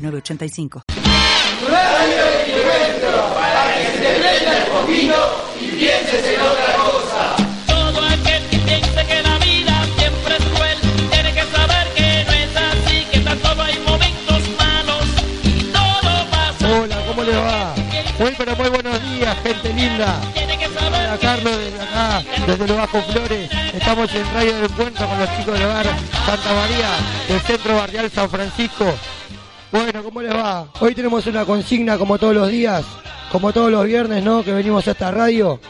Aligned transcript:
985. 0.00 0.82
Radio 1.68 2.22
Encuentro, 2.46 3.34
para 3.34 3.74
que 3.74 3.84
se 3.98 4.20
prenda 4.20 4.58
el 4.58 4.64
poquito 4.72 5.46
y 5.60 5.66
pienses 5.72 6.24
en 6.24 6.40
otra 6.40 6.74
cosa. 6.74 7.36
Todo 7.66 8.06
aquel 8.06 8.42
que 8.48 8.58
piense 8.58 9.06
que 9.06 9.22
la 9.22 9.38
vida 9.38 9.86
siempre 9.98 10.36
es 10.36 10.44
cruel, 10.44 10.78
tiene 11.10 11.34
que 11.34 11.42
saber 11.42 11.88
que 11.94 12.24
no 12.24 12.32
es 12.32 12.56
así, 12.56 13.06
que 13.12 13.20
tan 13.20 13.42
solo 13.42 13.62
hay 13.62 13.78
momentos 13.80 14.42
malos 14.58 15.04
y 15.44 15.64
todo 15.64 16.30
pasa. 16.30 16.80
Hola, 16.80 17.04
¿cómo 17.06 17.22
les 17.22 17.36
va? 17.36 17.74
Muy 18.18 18.34
pero 18.36 18.56
muy 18.56 18.68
buenos 18.68 19.02
días, 19.02 19.36
gente 19.42 19.72
linda. 19.72 20.20
Tiene 20.34 20.58
que 20.58 20.68
saber 20.68 21.08
Hola 21.10 21.18
Carlos, 21.20 21.56
desde 21.58 21.80
acá, 21.80 22.22
desde 22.46 22.66
los 22.66 22.76
Bajos 22.76 23.04
Flores. 23.06 23.50
Estamos 23.74 24.14
en 24.14 24.34
Radio 24.34 24.58
de 24.58 24.66
Encuentro 24.66 25.06
con 25.06 25.18
los 25.18 25.36
chicos 25.36 25.54
del 25.54 25.68
hogar 25.68 25.86
Santa 26.26 26.54
María, 26.54 26.88
del 27.28 27.40
Centro 27.40 27.76
Barrial 27.76 28.10
San 28.10 28.30
Francisco. 28.30 28.94
Bueno, 29.72 30.02
¿cómo 30.02 30.20
les 30.20 30.34
va? 30.34 30.66
Hoy 30.80 30.96
tenemos 30.96 31.24
una 31.28 31.44
consigna 31.44 31.96
como 31.96 32.18
todos 32.18 32.34
los 32.34 32.48
días, 32.48 32.84
como 33.30 33.52
todos 33.52 33.70
los 33.70 33.86
viernes, 33.86 34.24
¿no? 34.24 34.42
Que 34.42 34.52
venimos 34.52 34.88
a 34.88 34.90
esta 34.90 35.12
radio. 35.12 35.60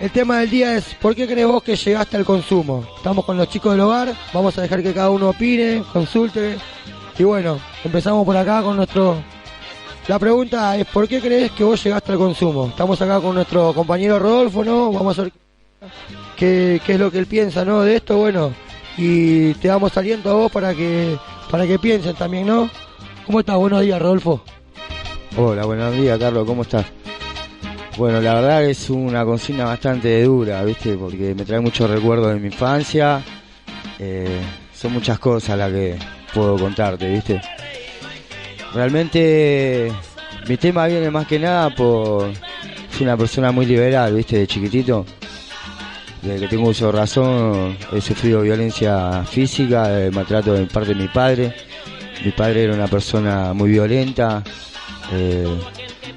El 0.00 0.12
tema 0.12 0.38
del 0.38 0.50
día 0.50 0.76
es 0.76 0.94
¿por 1.00 1.16
qué 1.16 1.26
crees 1.26 1.48
vos 1.48 1.62
que 1.62 1.74
llegaste 1.74 2.16
al 2.16 2.24
consumo? 2.24 2.86
Estamos 2.96 3.24
con 3.24 3.36
los 3.36 3.48
chicos 3.48 3.72
del 3.72 3.80
hogar, 3.80 4.14
vamos 4.32 4.56
a 4.56 4.62
dejar 4.62 4.80
que 4.82 4.94
cada 4.94 5.10
uno 5.10 5.30
opine, 5.30 5.82
consulte. 5.92 6.56
Y 7.18 7.24
bueno, 7.24 7.58
empezamos 7.82 8.24
por 8.24 8.36
acá 8.36 8.62
con 8.62 8.76
nuestro... 8.76 9.16
La 10.06 10.20
pregunta 10.20 10.76
es 10.76 10.86
¿por 10.86 11.08
qué 11.08 11.20
crees 11.20 11.50
que 11.50 11.64
vos 11.64 11.82
llegaste 11.82 12.12
al 12.12 12.18
consumo? 12.18 12.68
Estamos 12.68 13.02
acá 13.02 13.20
con 13.20 13.34
nuestro 13.34 13.74
compañero 13.74 14.20
Rodolfo, 14.20 14.64
¿no? 14.64 14.92
Vamos 14.92 15.18
a 15.18 15.22
ver 15.22 15.32
qué, 16.36 16.80
qué 16.86 16.92
es 16.92 17.00
lo 17.00 17.10
que 17.10 17.18
él 17.18 17.26
piensa, 17.26 17.64
¿no? 17.64 17.82
De 17.82 17.96
esto, 17.96 18.18
bueno. 18.18 18.52
Y 18.96 19.54
te 19.54 19.66
damos 19.66 19.96
aliento 19.96 20.30
a 20.30 20.34
vos 20.34 20.52
para 20.52 20.74
que, 20.74 21.16
para 21.50 21.66
que 21.66 21.80
piensen 21.80 22.14
también, 22.14 22.46
¿no? 22.46 22.70
¿Cómo 23.26 23.40
estás? 23.40 23.56
Buenos 23.56 23.82
días, 23.82 24.02
Rodolfo. 24.02 24.42
Hola, 25.36 25.64
buenos 25.64 25.94
días, 25.94 26.18
Carlos, 26.18 26.44
¿cómo 26.46 26.62
estás? 26.62 26.86
Bueno, 27.96 28.20
la 28.20 28.34
verdad 28.34 28.64
es 28.64 28.90
una 28.90 29.24
consigna 29.24 29.64
bastante 29.64 30.24
dura, 30.24 30.64
¿viste? 30.64 30.94
Porque 30.94 31.34
me 31.34 31.44
trae 31.44 31.60
muchos 31.60 31.88
recuerdos 31.88 32.34
de 32.34 32.40
mi 32.40 32.46
infancia. 32.46 33.22
Eh, 33.98 34.40
son 34.74 34.94
muchas 34.94 35.18
cosas 35.18 35.56
las 35.56 35.70
que 35.70 35.98
puedo 36.34 36.56
contarte, 36.56 37.08
¿viste? 37.08 37.40
Realmente 38.74 39.92
mi 40.48 40.56
tema 40.56 40.86
viene 40.86 41.10
más 41.10 41.26
que 41.26 41.38
nada 41.38 41.70
por... 41.70 42.32
Fui 42.90 43.04
una 43.04 43.16
persona 43.16 43.52
muy 43.52 43.66
liberal, 43.66 44.14
¿viste? 44.14 44.38
De 44.38 44.46
chiquitito. 44.46 45.06
Desde 46.22 46.40
que 46.40 46.48
tengo 46.48 46.68
uso 46.68 46.86
de 46.86 46.92
razón 46.92 47.76
he 47.92 48.00
sufrido 48.00 48.42
violencia 48.42 49.24
física, 49.24 50.00
eh, 50.00 50.10
maltrato 50.10 50.54
de 50.54 50.66
parte 50.66 50.94
de 50.94 51.02
mi 51.02 51.08
padre. 51.08 51.54
Mi 52.24 52.30
padre 52.30 52.64
era 52.64 52.74
una 52.74 52.88
persona 52.88 53.52
muy 53.52 53.70
violenta. 53.70 54.42
eh, 55.12 55.46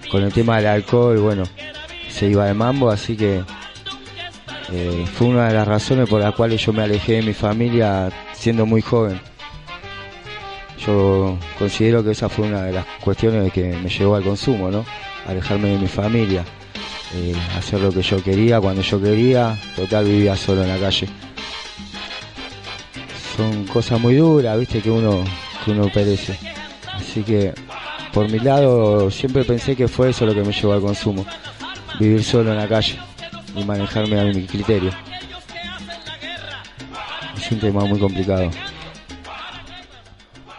con 0.09 0.23
el 0.23 0.31
tema 0.31 0.57
del 0.57 0.67
alcohol, 0.67 1.17
bueno, 1.17 1.43
se 2.09 2.27
iba 2.27 2.45
de 2.45 2.53
mambo, 2.53 2.89
así 2.89 3.17
que 3.17 3.43
eh, 4.71 5.05
fue 5.13 5.27
una 5.27 5.47
de 5.47 5.53
las 5.53 5.67
razones 5.67 6.07
por 6.07 6.21
las 6.21 6.33
cuales 6.35 6.63
yo 6.63 6.71
me 6.73 6.83
alejé 6.83 7.13
de 7.13 7.21
mi 7.23 7.33
familia 7.33 8.09
siendo 8.33 8.65
muy 8.65 8.81
joven. 8.81 9.19
Yo 10.85 11.37
considero 11.57 12.03
que 12.03 12.11
esa 12.11 12.29
fue 12.29 12.47
una 12.47 12.63
de 12.63 12.73
las 12.73 12.85
cuestiones 13.03 13.51
que 13.51 13.75
me 13.75 13.89
llevó 13.89 14.15
al 14.15 14.23
consumo, 14.23 14.69
¿no? 14.69 14.85
Alejarme 15.27 15.69
de 15.69 15.79
mi 15.79 15.87
familia, 15.87 16.45
eh, 17.15 17.33
hacer 17.57 17.81
lo 17.81 17.91
que 17.91 18.03
yo 18.03 18.23
quería, 18.23 18.61
cuando 18.61 18.81
yo 18.81 19.01
quería, 19.01 19.59
total 19.75 20.05
vivía 20.05 20.35
solo 20.35 20.61
en 20.61 20.69
la 20.69 20.77
calle. 20.77 21.07
Son 23.35 23.65
cosas 23.65 23.99
muy 23.99 24.15
duras, 24.15 24.57
viste, 24.59 24.81
que 24.81 24.91
uno, 24.91 25.23
uno 25.71 25.89
perece. 25.93 26.37
Así 26.93 27.23
que, 27.23 27.53
por 28.13 28.29
mi 28.29 28.39
lado, 28.39 29.09
siempre 29.11 29.43
pensé 29.43 29.75
que 29.75 29.87
fue 29.87 30.09
eso 30.09 30.25
lo 30.25 30.33
que 30.33 30.43
me 30.43 30.53
llevó 30.53 30.73
al 30.73 30.81
consumo. 30.81 31.25
Vivir 31.99 32.23
solo 32.23 32.51
en 32.51 32.57
la 32.57 32.67
calle 32.67 32.97
y 33.55 33.63
manejarme 33.63 34.19
a 34.19 34.25
mi 34.25 34.45
criterio. 34.45 34.91
Es 37.37 37.51
un 37.51 37.59
tema 37.59 37.85
muy 37.85 37.99
complicado. 37.99 38.49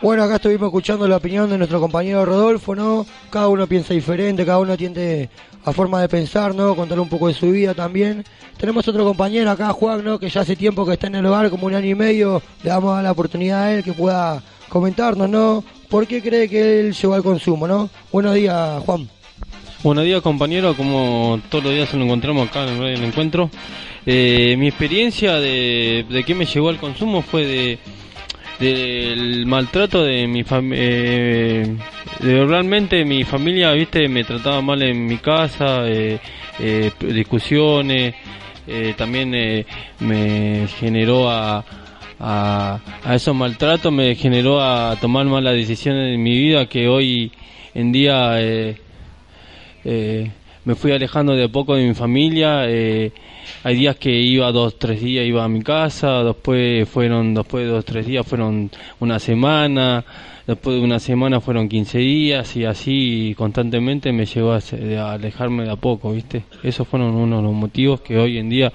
Bueno, 0.02 0.24
acá 0.24 0.36
estuvimos 0.36 0.66
escuchando 0.66 1.08
la 1.08 1.16
opinión 1.16 1.48
de 1.48 1.56
nuestro 1.56 1.80
compañero 1.80 2.24
Rodolfo, 2.24 2.74
¿no? 2.74 3.06
Cada 3.30 3.48
uno 3.48 3.66
piensa 3.66 3.94
diferente, 3.94 4.44
cada 4.44 4.58
uno 4.58 4.76
tiende 4.76 5.30
a 5.64 5.72
forma 5.72 6.00
de 6.00 6.08
pensar, 6.08 6.54
¿no? 6.54 6.76
Contar 6.76 7.00
un 7.00 7.08
poco 7.08 7.28
de 7.28 7.34
su 7.34 7.50
vida 7.50 7.74
también. 7.74 8.22
Tenemos 8.58 8.86
otro 8.86 9.04
compañero 9.04 9.50
acá, 9.50 9.72
Juan, 9.72 10.04
¿no? 10.04 10.18
Que 10.18 10.28
ya 10.28 10.42
hace 10.42 10.54
tiempo 10.54 10.86
que 10.86 10.92
está 10.92 11.06
en 11.06 11.16
el 11.16 11.26
hogar, 11.26 11.50
como 11.50 11.66
un 11.66 11.74
año 11.74 11.88
y 11.88 11.94
medio. 11.94 12.42
Le 12.62 12.70
damos 12.70 13.02
la 13.02 13.10
oportunidad 13.10 13.62
a 13.62 13.72
él 13.72 13.82
que 13.82 13.94
pueda 13.94 14.42
comentarnos, 14.68 15.28
¿no? 15.28 15.64
¿Por 15.88 16.06
qué 16.06 16.22
cree 16.22 16.48
que 16.48 16.80
él 16.80 16.92
llegó 16.92 17.14
al 17.14 17.22
consumo, 17.22 17.66
¿no? 17.66 17.88
Buenos 18.12 18.34
días, 18.34 18.82
Juan. 18.84 19.08
Buenos 19.82 20.04
días 20.04 20.20
compañero, 20.22 20.74
como 20.74 21.40
todos 21.48 21.64
los 21.64 21.72
días 21.72 21.92
nos 21.94 22.04
encontramos 22.04 22.48
acá 22.48 22.66
en 22.66 22.82
el 22.82 23.04
encuentro. 23.04 23.50
Eh, 24.04 24.56
mi 24.58 24.68
experiencia 24.68 25.34
de, 25.34 26.04
de 26.08 26.24
qué 26.24 26.34
me 26.34 26.46
llegó 26.46 26.68
al 26.68 26.78
consumo 26.78 27.22
fue 27.22 27.44
de 27.44 27.78
del 28.58 29.44
maltrato 29.46 30.02
de 30.02 30.26
mi 30.26 30.42
familia. 30.42 31.76
realmente 32.20 33.04
mi 33.04 33.24
familia, 33.24 33.72
viste, 33.72 34.08
me 34.08 34.24
trataba 34.24 34.62
mal 34.62 34.82
en 34.82 35.06
mi 35.06 35.18
casa, 35.18 35.86
eh, 35.86 36.18
eh, 36.58 36.90
discusiones, 37.00 38.14
eh, 38.66 38.94
también 38.96 39.34
eh, 39.34 39.66
me 40.00 40.66
generó 40.78 41.30
a, 41.30 41.64
a, 42.18 42.80
a 43.04 43.14
esos 43.14 43.34
maltratos, 43.34 43.92
me 43.92 44.14
generó 44.14 44.60
a 44.60 44.96
tomar 45.00 45.26
malas 45.26 45.54
decisiones 45.54 46.14
en 46.14 46.22
mi 46.22 46.38
vida 46.38 46.66
que 46.66 46.88
hoy 46.88 47.32
en 47.74 47.92
día 47.92 48.40
eh, 48.40 48.76
eh, 49.84 50.30
me 50.64 50.74
fui 50.74 50.92
alejando 50.92 51.34
de 51.34 51.44
a 51.44 51.48
poco 51.48 51.76
de 51.76 51.86
mi 51.86 51.94
familia. 51.94 52.64
eh, 52.68 53.12
hay 53.62 53.76
días 53.76 53.96
que 53.96 54.10
iba 54.10 54.50
dos, 54.50 54.78
tres 54.78 55.00
días, 55.00 55.24
iba 55.24 55.44
a 55.44 55.48
mi 55.48 55.62
casa, 55.62 56.24
después 56.24 56.88
fueron, 56.88 57.34
después 57.34 57.64
de 57.64 57.70
dos, 57.70 57.84
tres 57.84 58.06
días 58.06 58.26
fueron 58.26 58.70
una 58.98 59.18
semana, 59.20 60.04
después 60.46 60.76
de 60.76 60.82
una 60.82 60.98
semana 60.98 61.40
fueron 61.40 61.68
15 61.68 61.98
días 61.98 62.56
y 62.56 62.64
así 62.64 63.34
constantemente 63.36 64.10
me 64.10 64.26
llegó 64.26 64.52
a, 64.52 64.58
a 64.58 65.12
alejarme 65.12 65.64
de 65.64 65.70
a 65.70 65.76
poco, 65.76 66.12
¿viste? 66.12 66.44
Esos 66.62 66.88
fueron 66.88 67.14
uno 67.14 67.36
de 67.36 67.42
los 67.42 67.52
motivos 67.52 68.00
que 68.00 68.18
hoy 68.18 68.38
en 68.38 68.48
día 68.48 68.72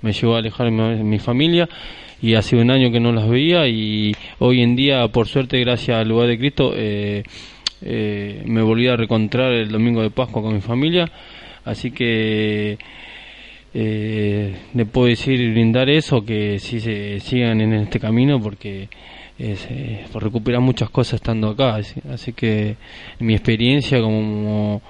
me 0.00 0.12
llevó 0.12 0.36
a 0.36 0.38
alejarme 0.38 0.96
de 0.96 1.04
mi 1.04 1.18
familia 1.18 1.68
y 2.24 2.36
hace 2.36 2.56
un 2.56 2.70
año 2.70 2.90
que 2.90 3.00
no 3.00 3.12
las 3.12 3.28
veía 3.28 3.68
y 3.68 4.14
hoy 4.38 4.62
en 4.62 4.76
día, 4.76 5.06
por 5.08 5.28
suerte, 5.28 5.60
gracias 5.60 5.98
al 5.98 6.08
lugar 6.08 6.28
de 6.28 6.38
Cristo, 6.38 6.72
eh, 6.74 7.22
eh, 7.82 8.42
me 8.46 8.62
volví 8.62 8.88
a 8.88 8.96
recontrar 8.96 9.52
el 9.52 9.68
domingo 9.68 10.00
de 10.00 10.08
Pascua 10.08 10.40
con 10.40 10.54
mi 10.54 10.62
familia, 10.62 11.04
así 11.66 11.90
que 11.90 12.78
eh, 13.74 14.56
le 14.72 14.86
puedo 14.86 15.08
decir 15.08 15.38
brindar 15.50 15.90
eso, 15.90 16.24
que 16.24 16.58
si 16.60 16.80
se 16.80 17.20
sigan 17.20 17.60
en 17.60 17.74
este 17.74 18.00
camino 18.00 18.40
porque 18.40 18.88
es, 19.38 19.66
eh, 19.68 20.06
recuperar 20.14 20.62
muchas 20.62 20.88
cosas 20.88 21.20
estando 21.20 21.50
acá, 21.50 21.74
así, 21.74 22.00
así 22.10 22.32
que 22.32 22.76
mi 23.18 23.34
experiencia 23.34 24.00
como 24.00 24.80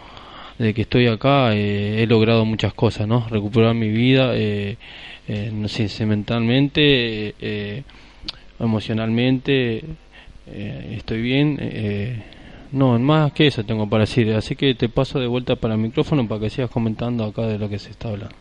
de 0.58 0.72
que 0.72 0.82
estoy 0.82 1.06
acá 1.08 1.52
eh, 1.54 2.02
he 2.02 2.06
logrado 2.06 2.44
muchas 2.44 2.74
cosas, 2.74 3.08
¿no? 3.08 3.26
Recuperar 3.28 3.74
mi 3.74 3.88
vida, 3.88 4.32
eh, 4.34 4.76
eh, 5.28 5.50
no 5.52 5.68
sé, 5.68 5.88
mentalmente, 6.06 7.34
eh, 7.40 7.82
emocionalmente, 8.58 9.84
eh, 10.46 10.94
estoy 10.96 11.22
bien. 11.22 11.58
eh, 11.60 12.22
no, 12.72 12.98
más 12.98 13.32
que 13.32 13.46
eso 13.46 13.64
tengo 13.64 13.88
para 13.88 14.02
decir, 14.02 14.32
así 14.34 14.56
que 14.56 14.74
te 14.74 14.88
paso 14.88 15.20
de 15.20 15.28
vuelta 15.28 15.54
para 15.54 15.74
el 15.74 15.80
micrófono 15.80 16.26
para 16.26 16.40
que 16.40 16.50
sigas 16.50 16.70
comentando 16.70 17.24
acá 17.24 17.42
de 17.42 17.56
lo 17.58 17.68
que 17.68 17.78
se 17.78 17.90
está 17.90 18.08
hablando. 18.08 18.34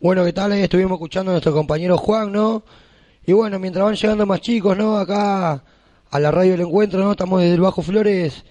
Bueno, 0.00 0.24
¿qué 0.24 0.32
tal? 0.32 0.52
Estuvimos 0.52 0.92
escuchando 0.92 1.30
a 1.30 1.34
nuestro 1.34 1.52
compañero 1.52 1.96
Juan, 1.98 2.32
¿no? 2.32 2.62
Y 3.26 3.32
bueno, 3.32 3.58
mientras 3.58 3.84
van 3.84 3.94
llegando 3.94 4.26
más 4.26 4.40
chicos, 4.40 4.76
¿no? 4.76 4.96
Acá 4.96 5.62
a 6.10 6.18
la 6.18 6.30
radio 6.30 6.52
del 6.52 6.62
encuentro, 6.62 7.04
¿no? 7.04 7.12
Estamos 7.12 7.40
desde 7.40 7.54
el 7.54 7.60
Bajo 7.60 7.82
Flores. 7.82 8.44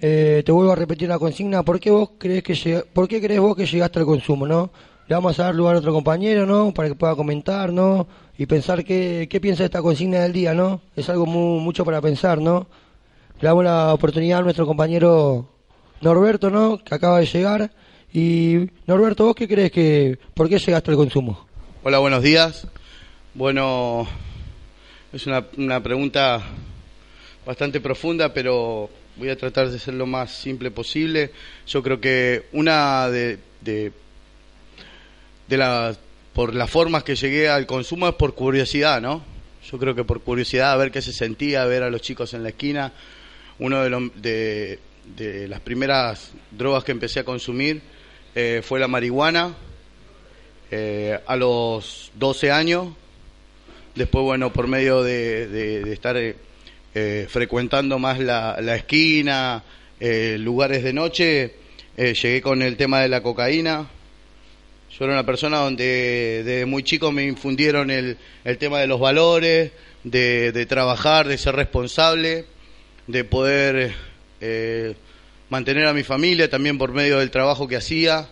Eh, 0.00 0.42
te 0.44 0.52
vuelvo 0.52 0.72
a 0.72 0.76
repetir 0.76 1.08
la 1.08 1.18
consigna. 1.18 1.62
¿Por 1.62 1.78
qué 1.78 1.90
vos 1.90 2.10
crees 2.18 2.42
que 2.42 2.54
llega- 2.54 2.82
¿Por 2.92 3.06
qué 3.08 3.20
crees 3.20 3.40
vos 3.40 3.56
que 3.56 3.66
llegaste 3.66 3.98
al 4.00 4.04
consumo, 4.06 4.46
no? 4.46 4.70
Le 5.08 5.14
vamos 5.14 5.38
a 5.38 5.44
dar 5.44 5.54
lugar 5.54 5.76
a 5.76 5.78
otro 5.78 5.92
compañero, 5.92 6.46
¿no? 6.46 6.72
Para 6.74 6.88
que 6.88 6.94
pueda 6.96 7.14
comentar, 7.14 7.72
¿no? 7.72 8.08
Y 8.36 8.46
pensar 8.46 8.84
qué, 8.84 9.28
qué 9.30 9.40
piensa 9.40 9.62
de 9.62 9.66
esta 9.66 9.80
consigna 9.82 10.20
del 10.20 10.32
día, 10.32 10.52
¿no? 10.52 10.80
Es 10.96 11.08
algo 11.08 11.26
mu- 11.26 11.60
mucho 11.60 11.84
para 11.84 12.00
pensar, 12.00 12.40
¿no? 12.40 12.66
Le 13.40 13.46
damos 13.48 13.64
la 13.64 13.94
oportunidad 13.94 14.40
a 14.40 14.42
nuestro 14.42 14.66
compañero 14.66 15.48
Norberto, 16.00 16.50
¿no? 16.50 16.78
Que 16.82 16.94
acaba 16.94 17.20
de 17.20 17.26
llegar. 17.26 17.70
Y 18.12 18.68
Norberto, 18.86 19.26
¿vos 19.26 19.34
qué 19.36 19.46
crees 19.46 19.70
que, 19.70 20.18
por 20.34 20.48
qué 20.48 20.58
llegaste 20.58 20.90
al 20.90 20.96
consumo? 20.96 21.46
Hola, 21.84 21.98
buenos 21.98 22.22
días. 22.22 22.66
Bueno, 23.34 24.08
es 25.12 25.24
una, 25.26 25.44
una 25.56 25.80
pregunta 25.82 26.42
bastante 27.46 27.80
profunda, 27.80 28.32
pero 28.34 28.90
voy 29.16 29.28
a 29.28 29.36
tratar 29.36 29.70
de 29.70 29.78
ser 29.78 29.94
lo 29.94 30.06
más 30.06 30.32
simple 30.32 30.72
posible. 30.72 31.30
Yo 31.68 31.80
creo 31.82 32.00
que 32.00 32.46
una 32.52 33.08
de, 33.08 33.38
de 35.48 35.56
las 35.56 35.98
por 36.36 36.54
las 36.54 36.70
formas 36.70 37.02
que 37.02 37.16
llegué 37.16 37.48
al 37.48 37.64
consumo 37.64 38.06
es 38.08 38.14
por 38.14 38.34
curiosidad, 38.34 39.00
¿no? 39.00 39.24
Yo 39.70 39.78
creo 39.78 39.94
que 39.94 40.04
por 40.04 40.20
curiosidad, 40.20 40.70
a 40.70 40.76
ver 40.76 40.90
qué 40.90 41.00
se 41.00 41.14
sentía, 41.14 41.64
ver 41.64 41.82
a 41.82 41.88
los 41.88 42.02
chicos 42.02 42.34
en 42.34 42.42
la 42.42 42.50
esquina. 42.50 42.92
Uno 43.58 43.82
de, 43.82 44.78
de, 45.16 45.48
las 45.48 45.60
primeras 45.60 46.32
drogas 46.50 46.84
que 46.84 46.92
empecé 46.92 47.20
a 47.20 47.24
consumir 47.24 47.80
eh, 48.34 48.60
fue 48.62 48.78
la 48.78 48.86
marihuana 48.86 49.54
eh, 50.70 51.18
a 51.26 51.36
los 51.36 52.10
12 52.16 52.50
años. 52.50 52.88
Después, 53.94 54.22
bueno, 54.22 54.52
por 54.52 54.66
medio 54.66 55.02
de, 55.02 55.46
de, 55.46 55.92
estar 55.92 56.18
eh, 56.18 56.36
eh, 56.94 57.26
frecuentando 57.30 57.98
más 57.98 58.18
la, 58.18 58.60
la 58.60 58.76
esquina, 58.76 59.64
lugares 60.00 60.84
de 60.84 60.92
noche, 60.92 61.54
llegué 61.96 62.42
con 62.42 62.60
el 62.60 62.76
tema 62.76 63.00
de 63.00 63.08
la 63.08 63.22
cocaína. 63.22 63.88
Yo 64.98 65.04
era 65.04 65.12
una 65.12 65.26
persona 65.26 65.58
donde 65.58 66.42
desde 66.42 66.64
muy 66.64 66.82
chico 66.82 67.12
me 67.12 67.24
infundieron 67.24 67.90
el, 67.90 68.16
el 68.44 68.56
tema 68.56 68.80
de 68.80 68.86
los 68.86 68.98
valores, 68.98 69.72
de, 70.04 70.52
de 70.52 70.66
trabajar, 70.66 71.28
de 71.28 71.36
ser 71.36 71.54
responsable, 71.54 72.46
de 73.06 73.24
poder 73.24 73.94
eh, 74.40 74.94
mantener 75.50 75.86
a 75.86 75.92
mi 75.92 76.02
familia 76.02 76.48
también 76.48 76.78
por 76.78 76.92
medio 76.92 77.18
del 77.18 77.30
trabajo 77.30 77.68
que 77.68 77.76
hacía. 77.76 78.28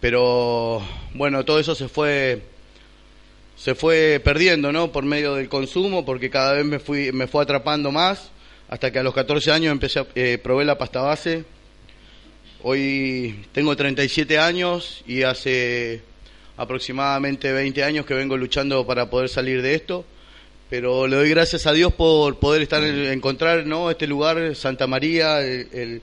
Pero 0.00 0.82
bueno, 1.12 1.44
todo 1.44 1.60
eso 1.60 1.74
se 1.74 1.88
fue 1.88 2.40
se 3.56 3.74
fue 3.74 4.22
perdiendo, 4.24 4.72
¿no? 4.72 4.92
Por 4.92 5.04
medio 5.04 5.34
del 5.34 5.50
consumo, 5.50 6.06
porque 6.06 6.30
cada 6.30 6.54
vez 6.54 6.64
me 6.64 6.78
fui 6.78 7.12
me 7.12 7.26
fue 7.26 7.42
atrapando 7.42 7.92
más, 7.92 8.30
hasta 8.70 8.90
que 8.90 9.00
a 9.00 9.02
los 9.02 9.12
14 9.12 9.52
años 9.52 9.70
empecé 9.70 10.00
a, 10.00 10.06
eh, 10.14 10.38
probé 10.42 10.64
la 10.64 10.78
pasta 10.78 11.02
base. 11.02 11.44
Hoy 12.62 13.44
tengo 13.52 13.74
37 13.74 14.38
años 14.38 15.02
y 15.06 15.22
hace 15.22 16.02
aproximadamente 16.56 17.52
20 17.52 17.82
años 17.84 18.04
que 18.04 18.14
vengo 18.14 18.36
luchando 18.36 18.86
para 18.86 19.08
poder 19.08 19.28
salir 19.28 19.62
de 19.62 19.74
esto, 19.74 20.04
pero 20.68 21.06
le 21.06 21.16
doy 21.16 21.30
gracias 21.30 21.66
a 21.66 21.72
Dios 21.72 21.92
por 21.92 22.38
poder 22.38 22.62
estar 22.62 22.82
encontrar, 22.84 23.66
¿no? 23.66 23.90
Este 23.90 24.06
lugar, 24.06 24.54
Santa 24.54 24.86
María, 24.86 25.40
el, 25.40 26.02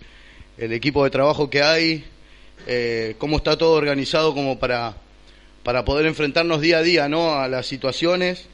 equipo 0.58 1.04
de 1.04 1.10
trabajo 1.12 1.50
que 1.50 1.62
hay, 1.62 2.04
eh, 2.66 3.16
cómo 3.20 3.38
está 3.38 3.58
todo 3.58 3.74
organizado 3.74 4.34
como 4.34 4.58
para 4.58 4.96
para 5.68 5.84
poder 5.84 6.06
enfrentarnos 6.06 6.62
día 6.62 6.78
a 6.78 6.82
día 6.82 7.10
¿no? 7.10 7.34
a 7.34 7.50
las 7.50 7.68
situaciones. 7.68 8.46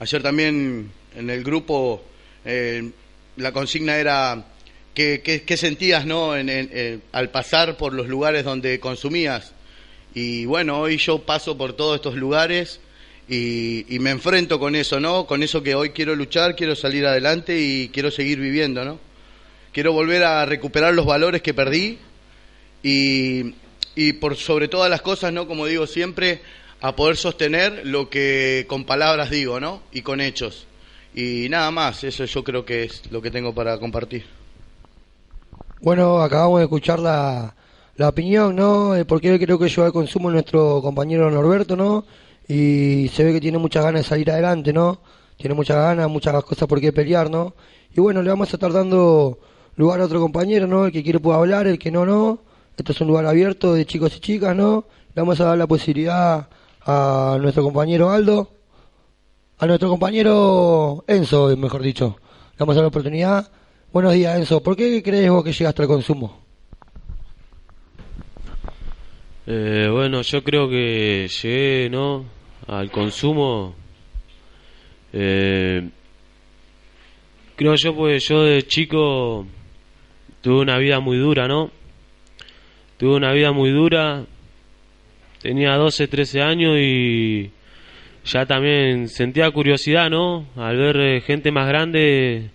Ayer 0.00 0.20
también 0.20 0.90
en 1.14 1.30
el 1.30 1.44
grupo 1.44 2.02
eh, 2.44 2.90
la 3.36 3.52
consigna 3.52 3.96
era 3.96 4.44
qué, 4.96 5.42
qué, 5.46 5.56
sentías 5.58 6.06
¿no? 6.06 6.34
En, 6.36 6.48
en, 6.48 7.02
al 7.12 7.30
pasar 7.30 7.76
por 7.76 7.92
los 7.92 8.08
lugares 8.08 8.44
donde 8.44 8.80
consumías. 8.80 9.52
Y 10.14 10.46
bueno, 10.46 10.80
hoy 10.80 10.96
yo 10.96 11.18
paso 11.18 11.58
por 11.58 11.74
todos 11.74 11.96
estos 11.96 12.16
lugares 12.16 12.80
y, 13.28 13.84
y, 13.94 13.98
me 13.98 14.10
enfrento 14.10 14.58
con 14.58 14.74
eso, 14.74 14.98
¿no? 14.98 15.26
Con 15.26 15.42
eso 15.42 15.62
que 15.62 15.74
hoy 15.74 15.90
quiero 15.90 16.16
luchar, 16.16 16.56
quiero 16.56 16.74
salir 16.74 17.04
adelante 17.04 17.60
y 17.60 17.90
quiero 17.90 18.10
seguir 18.10 18.40
viviendo, 18.40 18.84
¿no? 18.84 18.98
Quiero 19.72 19.92
volver 19.92 20.24
a 20.24 20.46
recuperar 20.46 20.94
los 20.94 21.04
valores 21.04 21.42
que 21.42 21.52
perdí 21.52 21.98
y, 22.82 23.54
y 23.94 24.14
por 24.14 24.36
sobre 24.36 24.68
todas 24.68 24.88
las 24.88 25.02
cosas, 25.02 25.30
¿no? 25.30 25.46
Como 25.46 25.66
digo 25.66 25.86
siempre, 25.86 26.40
a 26.80 26.96
poder 26.96 27.18
sostener 27.18 27.82
lo 27.84 28.08
que 28.08 28.64
con 28.66 28.84
palabras 28.84 29.28
digo, 29.28 29.60
¿no? 29.60 29.82
Y 29.92 30.00
con 30.00 30.22
hechos. 30.22 30.66
Y 31.14 31.48
nada 31.50 31.70
más, 31.70 32.02
eso 32.04 32.24
yo 32.24 32.42
creo 32.42 32.64
que 32.64 32.84
es 32.84 33.02
lo 33.10 33.20
que 33.20 33.30
tengo 33.30 33.54
para 33.54 33.78
compartir. 33.78 34.45
Bueno, 35.80 36.22
acabamos 36.22 36.58
de 36.58 36.64
escuchar 36.64 36.98
la, 36.98 37.54
la 37.96 38.08
opinión, 38.08 38.56
¿no? 38.56 38.92
De 38.92 39.04
por 39.04 39.20
qué 39.20 39.38
creo 39.38 39.58
que 39.58 39.68
lleva 39.68 39.86
al 39.86 39.92
consumo 39.92 40.30
nuestro 40.30 40.80
compañero 40.80 41.30
Norberto, 41.30 41.76
¿no? 41.76 42.04
Y 42.48 43.08
se 43.12 43.24
ve 43.24 43.32
que 43.34 43.40
tiene 43.40 43.58
muchas 43.58 43.84
ganas 43.84 44.02
de 44.02 44.08
salir 44.08 44.30
adelante, 44.30 44.72
¿no? 44.72 45.00
Tiene 45.36 45.54
muchas 45.54 45.76
ganas, 45.76 46.08
muchas 46.08 46.42
cosas 46.44 46.66
por 46.66 46.80
qué 46.80 46.92
pelear, 46.92 47.30
¿no? 47.30 47.54
Y 47.94 48.00
bueno, 48.00 48.22
le 48.22 48.30
vamos 48.30 48.52
a 48.52 48.56
estar 48.56 48.72
dando 48.72 49.38
lugar 49.76 50.00
a 50.00 50.06
otro 50.06 50.20
compañero, 50.20 50.66
¿no? 50.66 50.86
El 50.86 50.92
que 50.92 51.02
quiere 51.02 51.20
puede 51.20 51.38
hablar, 51.38 51.66
el 51.66 51.78
que 51.78 51.90
no, 51.90 52.06
no. 52.06 52.38
Esto 52.76 52.92
es 52.92 53.00
un 53.02 53.08
lugar 53.08 53.26
abierto 53.26 53.74
de 53.74 53.84
chicos 53.84 54.16
y 54.16 54.20
chicas, 54.20 54.56
¿no? 54.56 54.86
Le 55.14 55.22
vamos 55.22 55.38
a 55.40 55.44
dar 55.44 55.58
la 55.58 55.66
posibilidad 55.66 56.48
a 56.86 57.38
nuestro 57.40 57.62
compañero 57.62 58.10
Aldo, 58.10 58.50
a 59.58 59.66
nuestro 59.66 59.90
compañero 59.90 61.04
Enzo, 61.06 61.54
mejor 61.56 61.82
dicho. 61.82 62.16
Le 62.52 62.60
vamos 62.60 62.74
a 62.74 62.76
dar 62.76 62.84
la 62.84 62.88
oportunidad. 62.88 63.50
Buenos 63.92 64.12
días, 64.12 64.36
Enzo. 64.36 64.62
¿Por 64.62 64.76
qué 64.76 65.02
crees 65.02 65.30
vos 65.30 65.44
que 65.44 65.52
llegaste 65.52 65.82
al 65.82 65.88
consumo? 65.88 66.42
Eh, 69.46 69.88
bueno, 69.90 70.22
yo 70.22 70.42
creo 70.42 70.68
que 70.68 71.28
llegué, 71.42 71.88
¿no? 71.88 72.26
Al 72.66 72.90
consumo. 72.90 73.74
Eh, 75.12 75.88
creo 77.54 77.74
yo, 77.76 77.94
pues 77.94 78.28
yo 78.28 78.42
de 78.42 78.64
chico 78.64 79.46
tuve 80.42 80.60
una 80.60 80.76
vida 80.78 81.00
muy 81.00 81.16
dura, 81.16 81.46
¿no? 81.48 81.70
Tuve 82.98 83.14
una 83.14 83.32
vida 83.32 83.52
muy 83.52 83.70
dura. 83.70 84.26
Tenía 85.40 85.76
12, 85.76 86.08
13 86.08 86.42
años 86.42 86.76
y 86.78 87.50
ya 88.24 88.44
también 88.44 89.08
sentía 89.08 89.50
curiosidad, 89.52 90.10
¿no? 90.10 90.44
Al 90.56 90.76
ver 90.76 90.96
eh, 90.96 91.20
gente 91.20 91.50
más 91.52 91.68
grande 91.68 92.50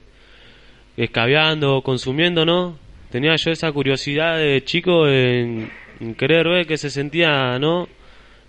escabeando, 0.97 1.81
consumiendo, 1.81 2.45
¿no? 2.45 2.77
Tenía 3.09 3.35
yo 3.35 3.51
esa 3.51 3.71
curiosidad 3.71 4.37
de 4.37 4.63
chico 4.63 5.07
en, 5.07 5.69
en 5.99 6.15
querer 6.15 6.47
ver 6.47 6.67
que 6.67 6.77
se 6.77 6.89
sentía, 6.89 7.59
¿no? 7.59 7.87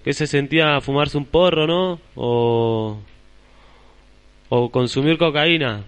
Que 0.05 0.13
se 0.13 0.27
sentía 0.27 0.81
fumarse 0.81 1.19
un 1.19 1.27
porro, 1.27 1.67
¿no? 1.67 2.01
O, 2.15 2.99
o 4.49 4.71
consumir 4.71 5.19
cocaína. 5.19 5.85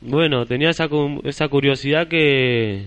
Bueno, 0.00 0.46
tenía 0.46 0.70
esa, 0.70 0.88
esa 1.24 1.48
curiosidad 1.48 2.06
que 2.06 2.86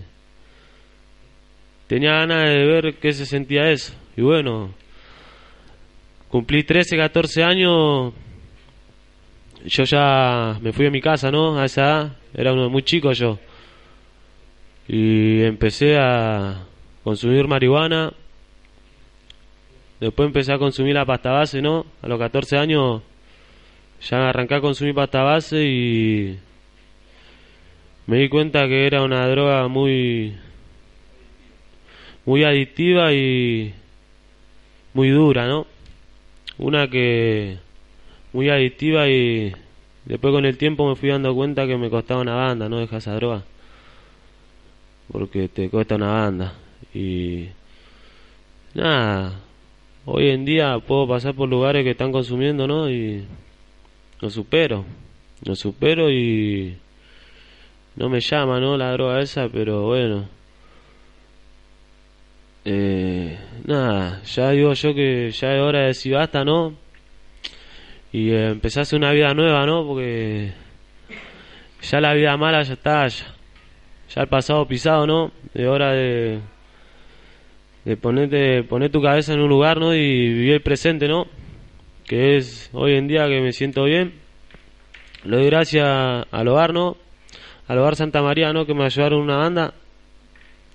tenía 1.87 2.11
ganas 2.11 2.49
de 2.49 2.65
ver 2.65 2.93
qué 2.95 3.11
se 3.13 3.25
sentía 3.25 3.71
eso. 3.71 3.93
Y 4.15 4.21
bueno, 4.21 4.73
cumplí 6.29 6.63
13, 6.63 6.95
14 6.97 7.43
años. 7.43 8.13
Yo 9.65 9.83
ya 9.83 10.57
me 10.61 10.71
fui 10.71 10.85
a 10.85 10.91
mi 10.91 11.01
casa, 11.01 11.31
¿no? 11.31 11.59
A 11.59 11.65
esa 11.65 11.81
edad, 11.81 12.17
era 12.33 12.53
uno 12.53 12.69
muy 12.69 12.83
chico 12.83 13.11
yo. 13.11 13.39
Y 14.87 15.43
empecé 15.43 15.97
a 15.97 16.65
consumir 17.03 17.47
marihuana. 17.47 18.13
Después 19.99 20.27
empecé 20.27 20.53
a 20.53 20.57
consumir 20.57 20.95
la 20.95 21.05
pasta 21.05 21.31
base, 21.31 21.61
¿no? 21.61 21.85
A 22.01 22.07
los 22.07 22.17
14 22.17 22.57
años 22.57 23.01
ya 24.01 24.29
arranqué 24.29 24.55
a 24.55 24.61
consumir 24.61 24.95
pasta 24.95 25.23
base 25.23 25.61
y 25.65 26.39
me 28.07 28.17
di 28.17 28.29
cuenta 28.29 28.67
que 28.67 28.87
era 28.87 29.03
una 29.03 29.27
droga 29.27 29.67
muy 29.67 30.35
muy 32.25 32.43
adictiva 32.43 33.11
y 33.13 33.73
muy 34.93 35.09
dura, 35.09 35.47
¿no? 35.47 35.67
Una 36.57 36.87
que 36.87 37.57
muy 38.33 38.49
adictiva 38.49 39.07
y 39.07 39.53
después 40.05 40.33
con 40.33 40.45
el 40.45 40.57
tiempo 40.57 40.87
me 40.87 40.95
fui 40.95 41.09
dando 41.09 41.33
cuenta 41.35 41.67
que 41.67 41.77
me 41.77 41.89
costaba 41.89 42.21
una 42.21 42.35
banda, 42.35 42.69
¿no? 42.69 42.79
Dejar 42.79 42.99
esa 42.99 43.15
droga. 43.15 43.43
Porque 45.11 45.47
te 45.47 45.69
cuesta 45.69 45.95
una 45.95 46.11
banda. 46.11 46.53
Y 46.93 47.47
nada, 48.73 49.39
hoy 50.05 50.29
en 50.29 50.45
día 50.45 50.77
puedo 50.79 51.07
pasar 51.07 51.33
por 51.33 51.49
lugares 51.49 51.83
que 51.83 51.91
están 51.91 52.11
consumiendo, 52.11 52.67
¿no? 52.67 52.89
Y 52.89 53.23
lo 54.19 54.29
supero. 54.29 54.85
Lo 55.43 55.55
supero 55.55 56.11
y 56.11 56.77
no 57.95 58.09
me 58.09 58.19
llama, 58.19 58.59
¿no? 58.59 58.77
La 58.77 58.91
droga 58.91 59.21
esa, 59.21 59.49
pero 59.49 59.83
bueno 59.83 60.39
eh, 62.65 63.37
nada, 63.65 64.21
ya 64.23 64.51
digo 64.51 64.73
yo 64.73 64.93
que 64.93 65.31
ya 65.31 65.55
es 65.55 65.61
hora 65.61 65.79
de 65.79 65.87
decir 65.87 66.13
basta, 66.13 66.43
¿no? 66.43 66.75
Y 68.11 68.31
eh, 68.31 68.59
hacer 68.63 68.97
una 68.97 69.11
vida 69.11 69.33
nueva, 69.33 69.65
¿no? 69.65 69.85
Porque 69.85 70.51
ya 71.81 72.01
la 72.01 72.13
vida 72.13 72.35
mala 72.37 72.63
ya 72.63 72.73
está, 72.73 73.07
ya, 73.07 73.25
ya 74.13 74.21
el 74.21 74.27
pasado 74.27 74.67
pisado, 74.67 75.05
¿no? 75.05 75.31
Es 75.53 75.67
hora 75.67 75.93
de, 75.93 76.39
de 77.85 77.97
ponerte, 77.97 78.63
poner 78.63 78.91
tu 78.91 79.01
cabeza 79.01 79.33
en 79.33 79.41
un 79.41 79.49
lugar, 79.49 79.79
¿no? 79.79 79.93
Y 79.93 79.99
vivir 79.99 80.53
el 80.53 80.61
presente, 80.61 81.07
¿no? 81.07 81.27
Que 82.05 82.37
es 82.37 82.69
hoy 82.73 82.95
en 82.95 83.07
día 83.07 83.27
que 83.27 83.41
me 83.41 83.51
siento 83.51 83.83
bien. 83.83 84.13
Le 85.23 85.37
doy 85.37 85.45
gracias 85.45 86.25
al 86.31 86.47
hogar, 86.47 86.73
¿no? 86.73 86.97
al 87.69 87.77
hogar 87.77 87.95
Santa 87.95 88.21
María, 88.23 88.51
¿no? 88.51 88.65
Que 88.65 88.73
me 88.73 88.83
ayudaron 88.83 89.21
una 89.21 89.37
banda. 89.37 89.73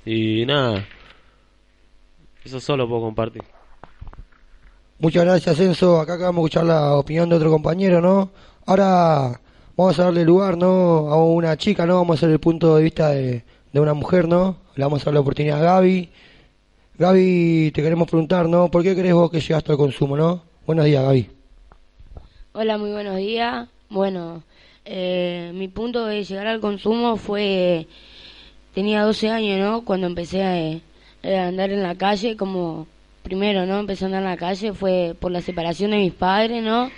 Y 0.06 0.46
nada, 0.46 0.86
eso 2.44 2.60
solo 2.60 2.88
puedo 2.88 3.02
compartir. 3.02 3.42
Muchas 4.98 5.24
gracias, 5.24 5.58
Enzo. 5.60 6.00
Acá 6.00 6.14
acabamos 6.14 6.42
de 6.42 6.46
escuchar 6.46 6.64
la 6.66 6.96
opinión 6.96 7.28
de 7.28 7.36
otro 7.36 7.50
compañero, 7.50 8.00
¿no? 8.00 8.30
Ahora 8.64 9.40
vamos 9.76 9.98
a 9.98 10.04
darle 10.04 10.24
lugar, 10.24 10.56
¿no? 10.56 10.68
A 11.10 11.24
una 11.24 11.56
chica, 11.56 11.84
¿no? 11.84 11.96
Vamos 11.96 12.16
a 12.16 12.18
hacer 12.20 12.30
el 12.30 12.38
punto 12.38 12.76
de 12.76 12.84
vista 12.84 13.10
de, 13.10 13.44
de 13.72 13.80
una 13.80 13.92
mujer, 13.92 14.28
¿no? 14.28 14.56
Le 14.76 14.84
vamos 14.84 15.02
a 15.02 15.06
dar 15.06 15.14
la 15.14 15.20
oportunidad 15.20 15.60
a 15.60 15.64
Gaby. 15.64 16.10
Gaby, 16.96 17.72
te 17.74 17.82
queremos 17.82 18.08
preguntar, 18.08 18.48
¿no? 18.48 18.70
¿Por 18.70 18.84
qué 18.84 18.94
crees 18.94 19.14
vos 19.14 19.30
que 19.30 19.40
llegaste 19.40 19.72
al 19.72 19.78
consumo, 19.78 20.16
no? 20.16 20.42
Buenos 20.64 20.84
días, 20.84 21.02
Gaby. 21.02 21.28
Hola, 22.52 22.78
muy 22.78 22.92
buenos 22.92 23.16
días. 23.16 23.68
Bueno, 23.90 24.44
eh, 24.84 25.50
mi 25.54 25.66
punto 25.66 26.06
de 26.06 26.22
llegar 26.22 26.46
al 26.46 26.60
consumo 26.60 27.16
fue, 27.16 27.88
tenía 28.74 29.02
12 29.02 29.28
años, 29.28 29.58
¿no? 29.58 29.84
Cuando 29.84 30.06
empecé 30.06 30.42
a, 30.44 31.28
a 31.28 31.48
andar 31.48 31.70
en 31.70 31.82
la 31.82 31.96
calle, 31.96 32.36
como 32.36 32.86
primero, 33.24 33.66
¿no? 33.66 33.78
Andar 33.78 34.02
en 34.02 34.24
la 34.24 34.36
calle 34.36 34.72
fue 34.74 35.16
por 35.18 35.32
la 35.32 35.40
separación 35.40 35.90
de 35.90 35.96
mis 35.96 36.12
padres, 36.12 36.62
¿no? 36.62 36.90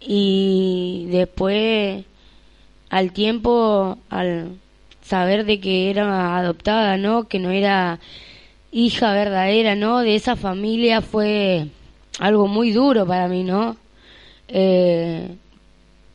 Y 0.00 1.06
después, 1.10 2.04
al 2.90 3.12
tiempo, 3.12 3.96
al 4.10 4.58
saber 5.00 5.46
de 5.46 5.60
que 5.60 5.88
era 5.88 6.36
adoptada, 6.36 6.98
¿no? 6.98 7.28
Que 7.28 7.38
no 7.38 7.50
era 7.50 8.00
hija 8.72 9.12
verdadera, 9.12 9.76
¿no? 9.76 10.00
De 10.00 10.16
esa 10.16 10.36
familia 10.36 11.00
fue 11.00 11.68
algo 12.18 12.48
muy 12.48 12.72
duro 12.72 13.06
para 13.06 13.28
mí, 13.28 13.44
¿no? 13.44 13.76
Eh, 14.48 15.36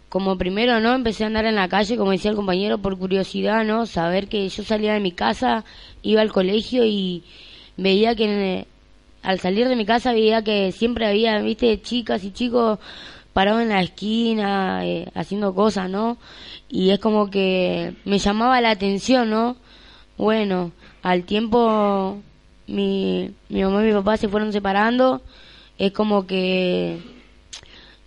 como 0.10 0.38
primero, 0.38 0.82
¿no? 0.82 0.94
Empecé 0.94 1.24
a 1.24 1.28
andar 1.28 1.46
en 1.46 1.56
la 1.56 1.70
calle, 1.70 1.96
como 1.96 2.12
decía 2.12 2.32
el 2.32 2.38
compañero, 2.38 2.80
por 2.80 2.98
curiosidad, 2.98 3.64
¿no? 3.64 3.86
Saber 3.86 4.28
que 4.28 4.48
yo 4.50 4.64
salía 4.64 4.94
de 4.94 5.00
mi 5.00 5.14
casa, 5.14 5.64
iba 6.02 6.22
al 6.22 6.34
colegio 6.34 6.86
y 6.86 7.24
veía 7.78 8.14
que 8.14 8.68
al 9.24 9.40
salir 9.40 9.68
de 9.68 9.76
mi 9.76 9.86
casa 9.86 10.14
veía 10.14 10.44
que 10.44 10.72
siempre 10.72 11.06
había, 11.06 11.40
viste, 11.42 11.82
chicas 11.82 12.24
y 12.24 12.32
chicos 12.32 12.80
parados 13.34 13.62
en 13.62 13.70
la 13.70 13.82
esquina, 13.82 14.86
eh, 14.86 15.10
haciendo 15.14 15.56
cosas, 15.56 15.90
¿no? 15.90 16.18
Y 16.70 16.90
es 16.90 17.00
como 17.00 17.30
que 17.30 17.94
me 18.06 18.20
llamaba 18.20 18.62
la 18.62 18.72
atención, 18.72 19.30
¿no? 19.30 19.56
Bueno, 20.18 20.72
al 21.02 21.24
tiempo 21.24 22.20
mi, 22.68 23.32
mi 23.50 23.64
mamá 23.64 23.84
y 23.84 23.88
mi 23.88 23.94
papá 23.94 24.18
se 24.18 24.28
fueron 24.28 24.52
separando, 24.52 25.22
es 25.78 25.92
como 25.92 26.28
que, 26.28 27.00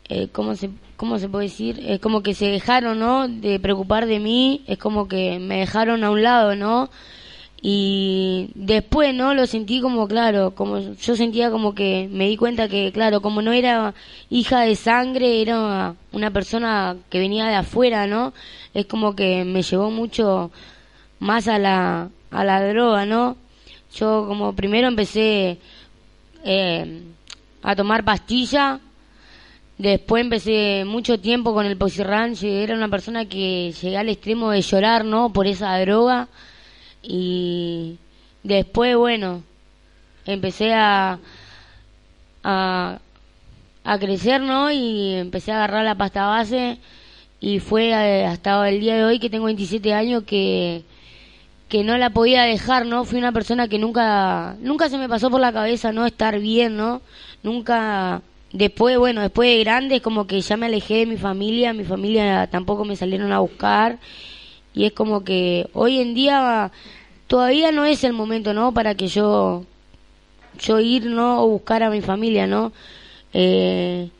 eh, 0.08 0.28
¿cómo, 0.32 0.54
se, 0.56 0.70
¿cómo 0.96 1.18
se 1.18 1.28
puede 1.28 1.46
decir? 1.46 1.80
Es 1.86 2.00
como 2.00 2.22
que 2.22 2.34
se 2.34 2.46
dejaron, 2.46 2.98
¿no? 2.98 3.28
De 3.28 3.58
preocupar 3.60 4.06
de 4.06 4.20
mí, 4.20 4.62
es 4.66 4.78
como 4.78 5.08
que 5.08 5.38
me 5.38 5.58
dejaron 5.58 6.04
a 6.04 6.10
un 6.10 6.22
lado, 6.22 6.54
¿no? 6.56 6.90
Y 7.66 8.50
después, 8.54 9.14
¿no? 9.14 9.32
Lo 9.32 9.46
sentí 9.46 9.80
como, 9.80 10.06
claro, 10.06 10.54
como 10.54 10.80
yo 10.80 11.16
sentía 11.16 11.50
como 11.50 11.74
que 11.74 12.10
me 12.12 12.28
di 12.28 12.36
cuenta 12.36 12.68
que, 12.68 12.92
claro, 12.92 13.22
como 13.22 13.40
no 13.40 13.52
era 13.52 13.94
hija 14.28 14.60
de 14.60 14.76
sangre, 14.76 15.40
era 15.40 15.94
una 16.12 16.30
persona 16.30 16.94
que 17.08 17.18
venía 17.18 17.46
de 17.46 17.54
afuera, 17.54 18.06
¿no? 18.06 18.34
Es 18.74 18.84
como 18.84 19.16
que 19.16 19.44
me 19.46 19.62
llevó 19.62 19.90
mucho 19.90 20.50
más 21.20 21.48
a 21.48 21.58
la, 21.58 22.10
a 22.30 22.44
la 22.44 22.68
droga, 22.68 23.06
¿no? 23.06 23.38
Yo 23.96 24.26
como 24.28 24.54
primero 24.54 24.86
empecé 24.86 25.56
eh, 26.44 27.02
a 27.62 27.74
tomar 27.74 28.04
pastilla, 28.04 28.78
después 29.78 30.22
empecé 30.22 30.84
mucho 30.84 31.18
tiempo 31.18 31.54
con 31.54 31.64
el 31.64 31.78
posirran, 31.78 32.34
era 32.42 32.74
una 32.74 32.90
persona 32.90 33.24
que 33.24 33.72
llegué 33.72 33.96
al 33.96 34.10
extremo 34.10 34.50
de 34.50 34.60
llorar, 34.60 35.06
¿no? 35.06 35.32
Por 35.32 35.46
esa 35.46 35.78
droga 35.80 36.28
y 37.06 37.98
después, 38.42 38.96
bueno, 38.96 39.42
empecé 40.26 40.72
a, 40.74 41.18
a, 42.42 42.98
a 43.84 43.98
crecer, 43.98 44.40
¿no? 44.40 44.70
Y 44.70 45.14
empecé 45.14 45.52
a 45.52 45.56
agarrar 45.56 45.84
la 45.84 45.94
pasta 45.96 46.26
base 46.26 46.78
y 47.40 47.60
fue 47.60 47.90
eh, 47.90 48.26
hasta 48.26 48.68
el 48.68 48.80
día 48.80 48.96
de 48.96 49.04
hoy 49.04 49.18
que 49.18 49.30
tengo 49.30 49.46
27 49.46 49.92
años 49.92 50.24
que 50.24 50.84
que 51.68 51.82
no 51.82 51.96
la 51.98 52.10
podía 52.10 52.42
dejar, 52.44 52.86
¿no? 52.86 53.04
Fui 53.04 53.18
una 53.18 53.32
persona 53.32 53.68
que 53.68 53.78
nunca 53.78 54.56
nunca 54.60 54.88
se 54.88 54.98
me 54.98 55.08
pasó 55.08 55.30
por 55.30 55.40
la 55.40 55.52
cabeza 55.52 55.92
no 55.92 56.06
estar 56.06 56.38
bien, 56.38 56.76
¿no? 56.76 57.02
Nunca 57.42 58.22
después, 58.52 58.96
bueno, 58.98 59.22
después 59.22 59.48
de 59.50 59.60
grande 59.64 60.00
como 60.00 60.26
que 60.26 60.40
ya 60.40 60.56
me 60.56 60.66
alejé 60.66 60.98
de 60.98 61.06
mi 61.06 61.16
familia, 61.16 61.72
mi 61.72 61.84
familia 61.84 62.48
tampoco 62.50 62.84
me 62.84 62.96
salieron 62.96 63.32
a 63.32 63.40
buscar 63.40 63.98
y 64.74 64.84
es 64.84 64.92
como 64.92 65.24
que 65.24 65.68
hoy 65.72 66.00
en 66.00 66.14
día 66.14 66.72
todavía 67.26 67.72
no 67.72 67.84
es 67.84 68.04
el 68.04 68.12
momento, 68.12 68.52
¿no? 68.52 68.72
Para 68.72 68.94
que 68.94 69.08
yo 69.08 69.64
yo 70.60 70.80
ir, 70.80 71.06
¿no? 71.06 71.42
O 71.42 71.48
buscar 71.48 71.82
a 71.82 71.90
mi 71.90 72.00
familia, 72.00 72.46
¿no? 72.46 72.72
Eh, 73.32 74.10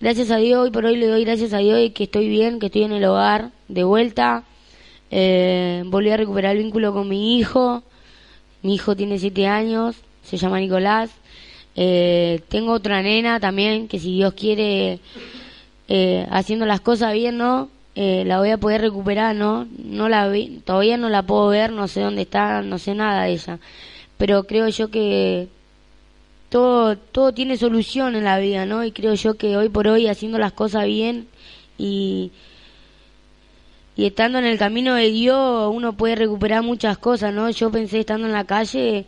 gracias 0.00 0.30
a 0.30 0.36
Dios, 0.36 0.60
hoy 0.64 0.70
por 0.70 0.84
hoy 0.84 0.96
le 0.96 1.08
doy 1.08 1.24
gracias 1.24 1.52
a 1.52 1.58
Dios 1.58 1.90
que 1.94 2.04
estoy 2.04 2.28
bien, 2.28 2.58
que 2.58 2.66
estoy 2.66 2.82
en 2.82 2.92
el 2.92 3.04
hogar, 3.04 3.50
de 3.68 3.84
vuelta. 3.84 4.44
Eh, 5.10 5.82
volví 5.86 6.10
a 6.10 6.16
recuperar 6.16 6.56
el 6.56 6.62
vínculo 6.62 6.92
con 6.92 7.08
mi 7.08 7.38
hijo. 7.38 7.82
Mi 8.62 8.74
hijo 8.74 8.96
tiene 8.96 9.18
siete 9.18 9.46
años, 9.46 9.96
se 10.22 10.36
llama 10.36 10.58
Nicolás. 10.58 11.10
Eh, 11.76 12.40
tengo 12.48 12.72
otra 12.72 13.02
nena 13.02 13.40
también, 13.40 13.88
que 13.88 13.98
si 13.98 14.14
Dios 14.14 14.34
quiere, 14.34 15.00
eh, 15.88 16.26
haciendo 16.30 16.66
las 16.66 16.80
cosas 16.80 17.12
bien, 17.12 17.36
¿no? 17.36 17.68
Eh, 17.96 18.24
la 18.26 18.38
voy 18.38 18.50
a 18.50 18.58
poder 18.58 18.80
recuperar, 18.80 19.36
¿no? 19.36 19.68
No 19.78 20.08
la 20.08 20.28
vi, 20.28 20.60
todavía 20.64 20.96
no 20.96 21.08
la 21.08 21.22
puedo 21.22 21.48
ver, 21.48 21.72
no 21.72 21.86
sé 21.86 22.00
dónde 22.00 22.22
está, 22.22 22.62
no 22.62 22.78
sé 22.78 22.94
nada 22.94 23.24
de 23.24 23.32
ella. 23.32 23.58
Pero 24.18 24.44
creo 24.44 24.68
yo 24.68 24.90
que 24.90 25.48
todo, 26.48 26.96
todo 26.96 27.32
tiene 27.32 27.56
solución 27.56 28.16
en 28.16 28.24
la 28.24 28.38
vida, 28.38 28.66
¿no? 28.66 28.84
Y 28.84 28.92
creo 28.92 29.14
yo 29.14 29.34
que 29.34 29.56
hoy 29.56 29.68
por 29.68 29.88
hoy 29.88 30.08
haciendo 30.08 30.38
las 30.38 30.52
cosas 30.52 30.86
bien 30.86 31.28
y, 31.78 32.32
y 33.96 34.06
estando 34.06 34.38
en 34.38 34.44
el 34.44 34.58
camino 34.58 34.94
de 34.94 35.10
Dios 35.10 35.70
uno 35.72 35.96
puede 35.96 36.16
recuperar 36.16 36.62
muchas 36.62 36.98
cosas, 36.98 37.32
¿no? 37.32 37.50
Yo 37.50 37.70
pensé 37.70 38.00
estando 38.00 38.26
en 38.26 38.32
la 38.32 38.44
calle 38.44 39.06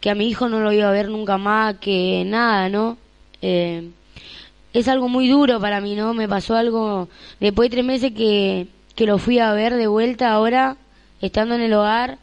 que 0.00 0.10
a 0.10 0.14
mi 0.14 0.28
hijo 0.28 0.48
no 0.48 0.60
lo 0.60 0.72
iba 0.72 0.88
a 0.88 0.92
ver 0.92 1.08
nunca 1.08 1.38
más, 1.38 1.76
que 1.78 2.24
nada, 2.26 2.68
¿no? 2.68 2.98
Eh, 3.42 3.90
es 4.72 4.88
algo 4.88 5.08
muy 5.08 5.28
duro 5.28 5.60
para 5.60 5.80
mí, 5.80 5.94
¿no? 5.94 6.14
Me 6.14 6.28
pasó 6.28 6.56
algo 6.56 7.08
después 7.40 7.68
de 7.68 7.76
tres 7.76 7.84
meses 7.84 8.12
que, 8.12 8.68
que 8.94 9.06
lo 9.06 9.18
fui 9.18 9.38
a 9.38 9.52
ver 9.52 9.74
de 9.74 9.86
vuelta 9.86 10.32
ahora, 10.32 10.76
estando 11.20 11.54
en 11.54 11.60
el 11.60 11.74
hogar, 11.74 12.18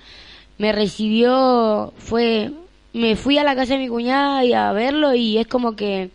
me 0.57 0.71
recibió, 0.71 1.93
fue, 1.97 2.51
me 2.93 3.15
fui 3.15 3.37
a 3.37 3.43
la 3.43 3.55
casa 3.55 3.73
de 3.73 3.79
mi 3.79 3.87
cuñada 3.87 4.43
y 4.43 4.53
a 4.53 4.71
verlo 4.71 5.13
y 5.13 5.37
es 5.37 5.47
como 5.47 5.75
que, 5.75 6.09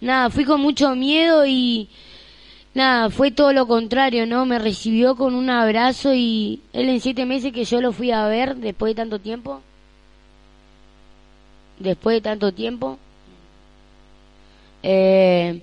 nada, 0.00 0.30
fui 0.30 0.44
con 0.44 0.60
mucho 0.60 0.94
miedo 0.94 1.46
y 1.46 1.88
nada, 2.74 3.10
fue 3.10 3.30
todo 3.30 3.52
lo 3.52 3.66
contrario, 3.66 4.26
¿no? 4.26 4.44
Me 4.44 4.58
recibió 4.58 5.16
con 5.16 5.34
un 5.34 5.50
abrazo 5.50 6.14
y 6.14 6.60
él 6.72 6.88
en 6.88 7.00
siete 7.00 7.26
meses 7.26 7.52
que 7.52 7.64
yo 7.64 7.80
lo 7.80 7.92
fui 7.92 8.12
a 8.12 8.26
ver 8.28 8.56
después 8.56 8.90
de 8.90 9.02
tanto 9.02 9.18
tiempo, 9.18 9.62
después 11.78 12.16
de 12.16 12.20
tanto 12.20 12.52
tiempo, 12.52 12.98
eh, 14.82 15.62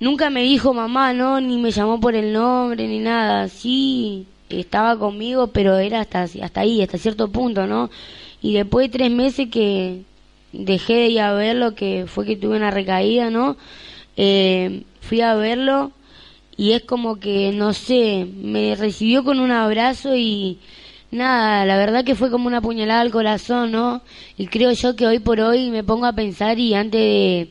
nunca 0.00 0.30
me 0.30 0.42
dijo 0.42 0.74
mamá, 0.74 1.12
no, 1.12 1.40
ni 1.40 1.58
me 1.58 1.70
llamó 1.70 2.00
por 2.00 2.14
el 2.14 2.32
nombre, 2.32 2.88
ni 2.88 2.98
nada. 2.98 3.48
Sí, 3.48 4.26
estaba 4.48 4.98
conmigo, 4.98 5.48
pero 5.48 5.78
era 5.78 6.00
hasta, 6.00 6.22
hasta 6.22 6.60
ahí, 6.60 6.82
hasta 6.82 6.98
cierto 6.98 7.28
punto, 7.28 7.66
¿no? 7.66 7.90
Y 8.42 8.54
después 8.54 8.90
de 8.90 8.98
tres 8.98 9.10
meses 9.10 9.48
que 9.50 10.02
dejé 10.52 10.94
de 10.94 11.08
ir 11.08 11.20
a 11.20 11.34
verlo, 11.34 11.74
que 11.74 12.06
fue 12.06 12.26
que 12.26 12.36
tuve 12.36 12.56
una 12.56 12.70
recaída, 12.70 13.30
¿no? 13.30 13.56
Eh, 14.16 14.82
fui 15.00 15.20
a 15.20 15.34
verlo 15.34 15.92
y 16.56 16.72
es 16.72 16.82
como 16.82 17.16
que, 17.20 17.52
no 17.52 17.72
sé, 17.72 18.26
me 18.42 18.74
recibió 18.76 19.24
con 19.24 19.40
un 19.40 19.52
abrazo 19.52 20.16
y 20.16 20.58
nada, 21.10 21.64
la 21.64 21.76
verdad 21.76 22.04
que 22.04 22.14
fue 22.14 22.30
como 22.30 22.46
una 22.46 22.60
puñalada 22.60 23.00
al 23.00 23.10
corazón, 23.10 23.72
¿no? 23.72 24.02
Y 24.36 24.46
creo 24.46 24.72
yo 24.72 24.96
que 24.96 25.06
hoy 25.06 25.18
por 25.20 25.40
hoy 25.40 25.70
me 25.70 25.84
pongo 25.84 26.06
a 26.06 26.12
pensar 26.12 26.58
y 26.58 26.74
antes 26.74 27.00
de 27.00 27.48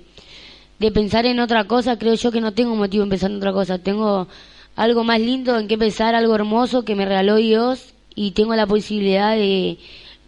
de 0.79 0.91
pensar 0.91 1.25
en 1.25 1.39
otra 1.39 1.65
cosa, 1.65 2.00
creo 2.00 2.15
yo 2.15 2.31
que 2.31 2.41
no 2.41 2.53
tengo 2.53 2.75
motivo 2.75 3.03
en 3.03 3.09
pensar 3.09 3.31
en 3.31 3.38
otra 3.38 3.51
cosa. 3.51 3.79
Tengo 3.79 4.27
algo 4.75 5.03
más 5.03 5.19
lindo 5.19 5.57
en 5.59 5.67
que 5.67 5.77
pensar, 5.77 6.15
algo 6.15 6.36
hermoso 6.36 6.86
que 6.86 6.95
me 6.95 7.05
regaló 7.05 7.36
Dios 7.36 7.93
y 8.15 8.31
tengo 8.31 8.55
la 8.55 8.65
posibilidad 8.65 9.36
de 9.36 9.77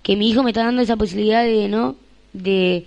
que 0.04 0.16
mi 0.16 0.30
hijo 0.30 0.44
me 0.44 0.52
está 0.52 0.66
dando 0.66 0.82
esa 0.82 0.98
posibilidad 0.98 1.44
de, 1.44 1.70
¿no? 1.70 1.96
De, 2.34 2.86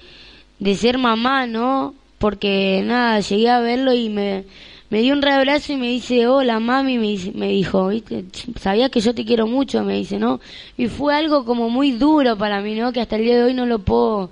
de 0.59 0.75
ser 0.75 0.99
mamá, 0.99 1.47
¿no? 1.47 1.94
Porque 2.18 2.83
nada, 2.85 3.21
llegué 3.21 3.49
a 3.49 3.61
verlo 3.61 3.94
y 3.94 4.09
me, 4.11 4.44
me 4.90 5.00
dio 5.00 5.14
un 5.14 5.23
reabrazo 5.23 5.73
y 5.73 5.76
me 5.76 5.88
dice, 5.88 6.26
hola 6.26 6.61
mami, 6.61 6.99
me, 6.99 7.16
me 7.35 7.49
dijo, 7.49 7.88
¿viste? 7.88 8.26
Sabías 8.61 8.90
que 8.90 9.00
yo 9.00 9.14
te 9.14 9.25
quiero 9.25 9.47
mucho, 9.47 9.83
me 9.85 9.97
dice, 9.97 10.18
¿no? 10.18 10.40
Y 10.76 10.88
fue 10.88 11.14
algo 11.14 11.44
como 11.44 11.71
muy 11.71 11.92
duro 11.92 12.37
para 12.37 12.61
mí, 12.61 12.75
¿no? 12.75 12.92
Que 12.92 13.00
hasta 13.00 13.16
el 13.16 13.23
día 13.25 13.37
de 13.37 13.44
hoy 13.44 13.54
no 13.54 13.64
lo 13.64 13.78
puedo, 13.78 14.30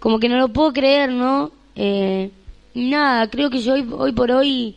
como 0.00 0.18
que 0.18 0.28
no 0.28 0.36
lo 0.36 0.48
puedo 0.48 0.72
creer, 0.72 1.12
¿no? 1.12 1.52
Eh, 1.76 2.30
nada, 2.76 3.28
creo 3.28 3.50
que 3.50 3.60
yo 3.60 3.74
hoy, 3.74 3.86
hoy 3.90 4.12
por 4.12 4.30
hoy 4.30 4.76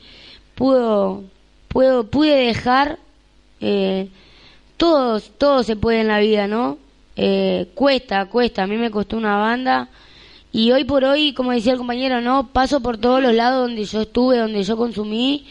puedo, 0.55 1.23
puedo, 1.67 2.05
pude 2.05 2.35
dejar 2.35 2.97
eh, 3.61 4.09
todo, 4.77 5.19
todo 5.19 5.63
se 5.63 5.75
puede 5.75 6.01
en 6.01 6.07
la 6.07 6.19
vida, 6.19 6.47
¿no? 6.47 6.77
Eh, 7.15 7.67
cuesta, 7.75 8.25
cuesta. 8.27 8.63
A 8.63 8.67
mí 8.67 8.77
me 8.77 8.91
costó 8.91 9.17
una 9.17 9.37
banda. 9.37 9.89
Y 10.51 10.71
hoy 10.71 10.83
por 10.85 11.03
hoy, 11.03 11.33
como 11.33 11.51
decía 11.51 11.73
el 11.73 11.77
compañero, 11.77 12.21
¿no? 12.21 12.47
Paso 12.47 12.81
por 12.81 12.97
todos 12.97 13.21
los 13.21 13.33
lados 13.33 13.67
donde 13.67 13.85
yo 13.85 14.01
estuve, 14.01 14.37
donde 14.37 14.63
yo 14.63 14.77
consumí. 14.77 15.45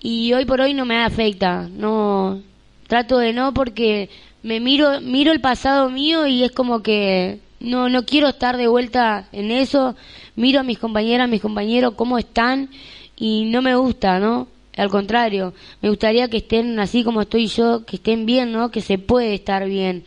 Y 0.00 0.32
hoy 0.32 0.44
por 0.44 0.60
hoy 0.60 0.74
no 0.74 0.84
me 0.84 1.02
afecta. 1.02 1.68
No, 1.70 2.40
trato 2.86 3.18
de 3.18 3.32
no 3.32 3.52
porque 3.52 4.08
me 4.42 4.60
miro, 4.60 5.00
miro 5.00 5.32
el 5.32 5.40
pasado 5.40 5.90
mío 5.90 6.26
y 6.26 6.44
es 6.44 6.52
como 6.52 6.82
que 6.82 7.40
no, 7.60 7.88
no 7.88 8.04
quiero 8.04 8.28
estar 8.28 8.56
de 8.56 8.68
vuelta 8.68 9.28
en 9.32 9.50
eso. 9.50 9.96
Miro 10.36 10.60
a 10.60 10.62
mis 10.62 10.78
compañeras, 10.78 11.28
mis 11.28 11.42
compañeros, 11.42 11.94
cómo 11.96 12.18
están 12.18 12.70
y 13.16 13.46
no 13.46 13.62
me 13.62 13.74
gusta, 13.74 14.20
¿no? 14.20 14.48
Al 14.76 14.90
contrario, 14.90 15.54
me 15.82 15.88
gustaría 15.88 16.28
que 16.28 16.36
estén 16.36 16.78
así 16.78 17.02
como 17.02 17.22
estoy 17.22 17.48
yo, 17.48 17.84
que 17.84 17.96
estén 17.96 18.26
bien, 18.26 18.52
¿no? 18.52 18.70
Que 18.70 18.80
se 18.80 18.96
puede 18.98 19.34
estar 19.34 19.66
bien. 19.66 20.04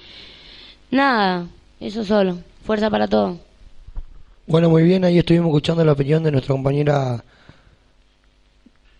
Nada, 0.91 1.47
eso 1.81 2.05
solo. 2.05 2.37
Fuerza 2.63 2.89
para 2.89 3.07
todo. 3.07 3.37
Bueno, 4.47 4.69
muy 4.69 4.83
bien, 4.83 5.03
ahí 5.03 5.17
estuvimos 5.17 5.49
escuchando 5.49 5.83
la 5.83 5.91
opinión 5.91 6.23
de 6.23 6.31
nuestra 6.31 6.53
compañera 6.53 7.23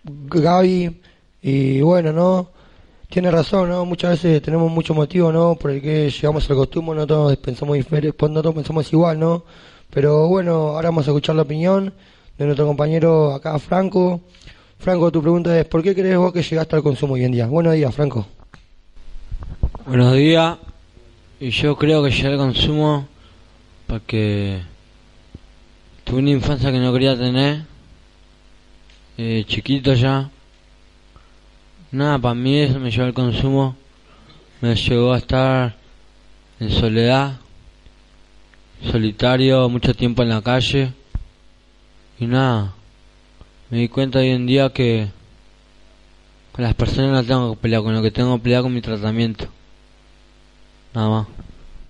Gaby. 0.04 1.00
Y 1.42 1.80
bueno, 1.80 2.12
¿no? 2.12 2.50
Tiene 3.12 3.30
razón, 3.30 3.68
¿no? 3.68 3.84
Muchas 3.84 4.12
veces 4.12 4.40
tenemos 4.40 4.72
mucho 4.72 4.94
motivo, 4.94 5.30
¿no? 5.30 5.54
Por 5.54 5.72
el 5.72 5.82
que 5.82 6.08
llegamos 6.08 6.48
al 6.48 6.56
costume, 6.56 6.94
no 6.94 7.06
todos 7.06 7.36
pensamos 7.36 7.76
diferente, 7.76 8.16
no 8.26 8.40
todos 8.40 8.54
pensamos 8.54 8.90
igual, 8.90 9.20
¿no? 9.20 9.44
Pero 9.90 10.28
bueno, 10.28 10.68
ahora 10.68 10.88
vamos 10.88 11.06
a 11.06 11.10
escuchar 11.10 11.36
la 11.36 11.42
opinión 11.42 11.92
de 12.38 12.44
nuestro 12.46 12.66
compañero 12.66 13.34
acá, 13.34 13.58
Franco. 13.58 14.22
Franco, 14.78 15.12
tu 15.12 15.20
pregunta 15.20 15.60
es, 15.60 15.66
¿por 15.66 15.82
qué 15.82 15.94
crees 15.94 16.16
vos 16.16 16.32
que 16.32 16.42
llegaste 16.42 16.74
al 16.74 16.82
consumo 16.82 17.12
hoy 17.12 17.24
en 17.24 17.32
día? 17.32 17.46
Buenos 17.48 17.74
días, 17.74 17.94
Franco. 17.94 18.26
Buenos 19.86 20.14
días. 20.14 20.56
Y 21.38 21.50
yo 21.50 21.76
creo 21.76 22.02
que 22.02 22.10
llegué 22.12 22.28
al 22.28 22.38
consumo 22.38 23.08
porque 23.88 24.62
tuve 26.04 26.20
una 26.20 26.30
infancia 26.30 26.72
que 26.72 26.78
no 26.78 26.90
quería 26.94 27.14
tener, 27.14 27.64
eh, 29.18 29.44
chiquito 29.46 29.92
ya. 29.92 30.30
Nada, 31.92 32.18
para 32.18 32.34
mí 32.34 32.58
eso 32.58 32.80
me 32.80 32.90
llevó 32.90 33.04
al 33.04 33.12
consumo, 33.12 33.76
me 34.62 34.74
llevó 34.74 35.12
a 35.12 35.18
estar 35.18 35.76
en 36.58 36.70
soledad, 36.70 37.38
solitario, 38.90 39.68
mucho 39.68 39.92
tiempo 39.92 40.22
en 40.22 40.30
la 40.30 40.40
calle. 40.40 40.94
Y 42.18 42.26
nada, 42.26 42.72
me 43.68 43.76
di 43.76 43.88
cuenta 43.90 44.20
hoy 44.20 44.30
en 44.30 44.46
día 44.46 44.70
que 44.70 45.08
con 46.52 46.64
las 46.64 46.74
personas 46.74 47.10
no 47.12 47.24
tengo 47.24 47.54
que 47.54 47.60
pelear, 47.60 47.82
con 47.82 47.92
lo 47.92 48.00
que 48.00 48.10
tengo 48.10 48.38
que 48.38 48.42
pelear 48.44 48.62
con 48.62 48.72
mi 48.72 48.80
tratamiento. 48.80 49.44
Nada 50.94 51.10
más. 51.10 51.26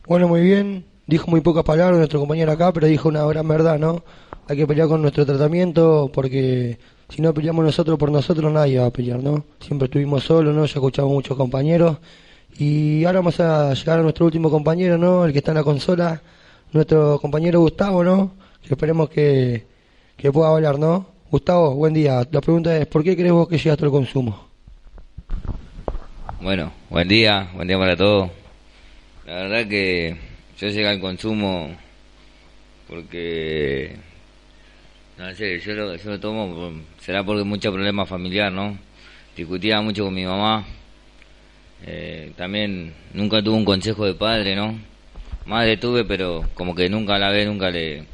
Bueno, 0.09 0.27
muy 0.27 0.41
bien. 0.41 0.85
Dijo 1.07 1.31
muy 1.31 1.43
pocas 1.43 1.63
palabras 1.63 1.99
nuestro 1.99 2.19
compañero 2.19 2.51
acá, 2.51 2.73
pero 2.73 2.89
dijo 2.89 3.09
una 3.09 3.25
gran 3.27 3.47
verdad, 3.47 3.79
¿no? 3.79 4.03
Hay 4.49 4.57
que 4.57 4.67
pelear 4.67 4.89
con 4.89 5.01
nuestro 5.01 5.25
tratamiento 5.25 6.11
porque 6.13 6.81
si 7.13 7.21
no 7.21 7.35
peleamos 7.35 7.65
nosotros 7.65 7.99
por 7.99 8.11
nosotros, 8.11 8.51
nadie 8.51 8.79
va 8.79 8.87
a 8.87 8.91
pelear, 8.91 9.23
¿no? 9.23 9.45
Siempre 9.61 9.85
estuvimos 9.85 10.25
solos, 10.25 10.55
¿no? 10.55 10.65
Ya 10.65 10.73
escuchamos 10.73 11.13
muchos 11.13 11.37
compañeros. 11.37 11.99
Y 12.59 13.05
ahora 13.05 13.19
vamos 13.19 13.39
a 13.39 13.75
llegar 13.75 13.99
a 13.99 14.03
nuestro 14.03 14.25
último 14.25 14.51
compañero, 14.51 14.97
¿no? 14.97 15.27
El 15.27 15.33
que 15.33 15.39
está 15.39 15.51
en 15.51 15.59
la 15.59 15.65
consola, 15.65 16.23
nuestro 16.73 17.19
compañero 17.21 17.61
Gustavo, 17.61 18.03
¿no? 18.03 18.33
Que 18.67 18.75
esperemos 18.75 19.11
que, 19.11 19.67
que 20.17 20.33
pueda 20.33 20.51
hablar, 20.51 20.79
¿no? 20.79 21.07
Gustavo, 21.31 21.75
buen 21.75 21.93
día. 21.93 22.27
La 22.31 22.41
pregunta 22.41 22.77
es, 22.79 22.87
¿por 22.87 23.05
qué 23.05 23.15
crees 23.15 23.33
vos 23.33 23.47
que 23.47 23.59
llegaste 23.59 23.85
al 23.85 23.91
consumo? 23.91 24.49
Bueno, 26.41 26.73
buen 26.89 27.09
día, 27.09 27.51
buen 27.55 27.69
día 27.69 27.79
para 27.79 27.97
todos. 27.97 28.31
La 29.27 29.35
verdad 29.35 29.69
que 29.69 30.17
yo 30.59 30.69
llegué 30.69 30.89
al 30.89 31.01
consumo 31.01 31.77
porque, 32.89 33.97
no 35.23 35.33
sé, 35.37 35.61
yo 35.61 35.75
lo, 35.75 35.95
yo 35.95 36.11
lo 36.11 36.19
tomo, 36.19 36.73
será 36.99 37.23
porque 37.23 37.45
mucho 37.45 37.73
problema 37.73 38.05
familiar, 38.05 38.53
¿no? 38.53 38.77
Discutía 39.37 39.81
mucho 39.81 40.05
con 40.05 40.15
mi 40.15 40.25
mamá. 40.25 40.67
Eh, 41.87 42.33
también 42.37 42.93
nunca 43.15 43.41
tuve 43.41 43.55
un 43.55 43.65
consejo 43.65 44.05
de 44.05 44.15
padre, 44.15 44.57
¿no? 44.57 44.77
Madre 45.47 45.77
tuve, 45.77 46.05
pero 46.05 46.45
como 46.55 46.75
que 46.75 46.89
nunca 46.89 47.21
la 47.21 47.31
ve, 47.31 47.47
nunca 47.47 47.71
le, 47.71 48.05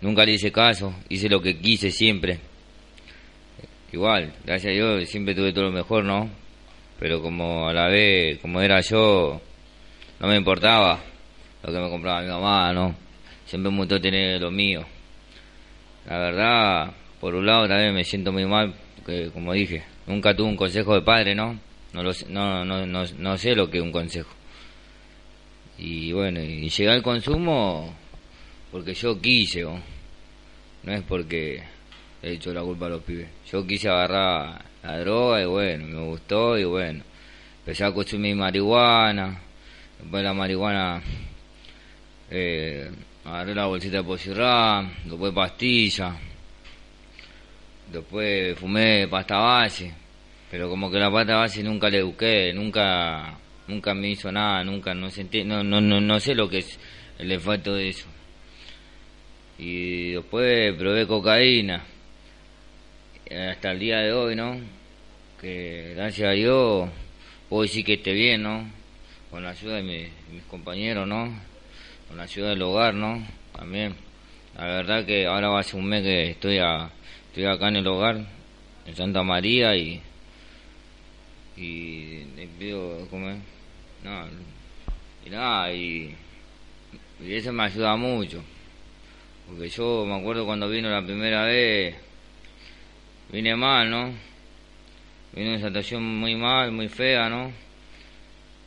nunca 0.00 0.24
le 0.24 0.34
hice 0.34 0.52
caso. 0.52 0.94
Hice 1.08 1.28
lo 1.28 1.42
que 1.42 1.58
quise 1.58 1.90
siempre. 1.90 2.38
Igual, 3.92 4.32
gracias 4.44 4.70
a 4.70 4.74
Dios 4.74 5.08
siempre 5.08 5.34
tuve 5.34 5.52
todo 5.52 5.64
lo 5.64 5.72
mejor, 5.72 6.04
¿no? 6.04 6.30
Pero 7.00 7.20
como 7.20 7.68
a 7.68 7.72
la 7.72 7.88
vez, 7.88 8.38
como 8.38 8.60
era 8.60 8.80
yo, 8.80 9.40
no 10.20 10.28
me 10.28 10.36
importaba 10.36 11.00
lo 11.64 11.72
que 11.72 11.78
me 11.80 11.90
compraba 11.90 12.22
mi 12.22 12.28
mamá, 12.28 12.72
¿no? 12.72 12.94
Siempre 13.44 13.72
me 13.72 13.78
gustó 13.78 14.00
tener 14.00 14.40
lo 14.40 14.52
mío. 14.52 14.86
La 16.06 16.18
verdad, 16.18 16.92
por 17.20 17.34
un 17.34 17.46
lado 17.46 17.68
también 17.68 17.94
me 17.94 18.04
siento 18.04 18.32
muy 18.32 18.44
mal, 18.44 18.74
porque 18.96 19.30
como 19.32 19.52
dije, 19.52 19.84
nunca 20.06 20.34
tuve 20.34 20.48
un 20.48 20.56
consejo 20.56 20.94
de 20.94 21.02
padre, 21.02 21.34
¿no? 21.34 21.58
No, 21.92 22.02
lo 22.02 22.12
sé, 22.12 22.26
no, 22.28 22.64
no, 22.64 22.86
no, 22.86 23.04
no 23.18 23.38
sé 23.38 23.54
lo 23.54 23.70
que 23.70 23.78
es 23.78 23.84
un 23.84 23.92
consejo. 23.92 24.30
Y 25.78 26.12
bueno, 26.12 26.40
y 26.40 26.68
llegué 26.68 26.90
al 26.90 27.02
consumo 27.02 27.94
porque 28.70 28.94
yo 28.94 29.20
quise, 29.20 29.62
¿no? 29.62 29.80
es 30.86 31.02
porque 31.02 31.62
he 32.22 32.32
hecho 32.32 32.52
la 32.54 32.62
culpa 32.62 32.86
a 32.86 32.90
los 32.90 33.02
pibes. 33.02 33.28
Yo 33.50 33.66
quise 33.66 33.88
agarrar 33.88 34.64
la 34.82 34.98
droga 34.98 35.42
y 35.42 35.44
bueno, 35.44 35.86
me 35.86 36.06
gustó 36.06 36.58
y 36.58 36.64
bueno, 36.64 37.04
empecé 37.58 37.84
a 37.84 37.92
consumir 37.92 38.34
marihuana, 38.34 39.40
después 40.00 40.24
la 40.24 40.32
marihuana 40.32 41.02
eh, 42.30 42.90
agarré 43.24 43.54
la 43.54 43.66
bolsita 43.66 43.98
de 43.98 44.04
posirrá, 44.04 44.82
después 45.04 45.32
pastilla, 45.32 46.16
después 47.92 48.58
fumé 48.58 49.06
pasta 49.08 49.38
base, 49.38 49.92
pero 50.50 50.68
como 50.68 50.90
que 50.90 50.98
la 50.98 51.10
pasta 51.10 51.36
base 51.36 51.62
nunca 51.62 51.88
le 51.88 52.02
busqué, 52.02 52.52
nunca 52.52 53.38
nunca 53.68 53.94
me 53.94 54.10
hizo 54.10 54.32
nada, 54.32 54.64
nunca 54.64 54.94
no 54.94 55.10
sentí, 55.10 55.44
no 55.44 55.62
no 55.62 55.80
no, 55.80 56.00
no 56.00 56.20
sé 56.20 56.34
lo 56.34 56.48
que 56.48 56.58
es 56.58 56.78
el 57.18 57.30
efecto 57.32 57.74
de 57.74 57.88
eso. 57.88 58.06
Y 59.58 60.12
después 60.12 60.74
probé 60.76 61.06
cocaína 61.06 61.84
hasta 63.50 63.70
el 63.70 63.78
día 63.78 63.98
de 63.98 64.12
hoy, 64.12 64.34
¿no? 64.34 64.58
Que 65.40 65.92
gracias 65.94 66.28
a 66.28 66.32
Dios 66.32 66.88
puedo 67.48 67.62
decir 67.62 67.84
que 67.84 67.94
esté 67.94 68.12
bien, 68.12 68.42
¿no? 68.42 68.68
Con 69.30 69.42
la 69.44 69.50
ayuda 69.50 69.76
de 69.76 69.82
mis 69.82 70.42
compañeros, 70.48 71.06
¿no? 71.06 71.51
Con 72.12 72.18
la 72.18 72.24
ayuda 72.24 72.50
del 72.50 72.60
hogar, 72.60 72.92
¿no? 72.92 73.26
También. 73.56 73.94
La 74.58 74.66
verdad 74.66 75.06
que 75.06 75.24
ahora 75.24 75.62
ser 75.62 75.76
un 75.76 75.86
mes 75.86 76.02
que 76.02 76.32
estoy, 76.32 76.58
a, 76.58 76.90
estoy 77.28 77.46
acá 77.46 77.68
en 77.68 77.76
el 77.76 77.86
hogar, 77.86 78.20
en 78.84 78.94
Santa 78.94 79.22
María, 79.22 79.74
y. 79.74 79.98
Y 81.56 82.24
les 82.36 82.48
pido, 82.58 83.08
¿cómo 83.08 83.30
es? 83.30 83.38
No, 84.04 84.26
y 85.24 85.30
nada, 85.30 85.72
y. 85.72 86.14
Y 87.24 87.32
eso 87.32 87.50
me 87.50 87.62
ayuda 87.62 87.96
mucho. 87.96 88.42
Porque 89.48 89.70
yo 89.70 90.04
me 90.04 90.14
acuerdo 90.14 90.44
cuando 90.44 90.68
vino 90.68 90.90
la 90.90 91.02
primera 91.02 91.46
vez, 91.46 91.96
vine 93.32 93.56
mal, 93.56 93.88
¿no? 93.88 94.12
Vine 95.32 95.54
en 95.54 95.56
una 95.56 95.66
situación 95.66 96.04
muy 96.04 96.36
mal, 96.36 96.72
muy 96.72 96.88
fea, 96.88 97.30
¿no? 97.30 97.50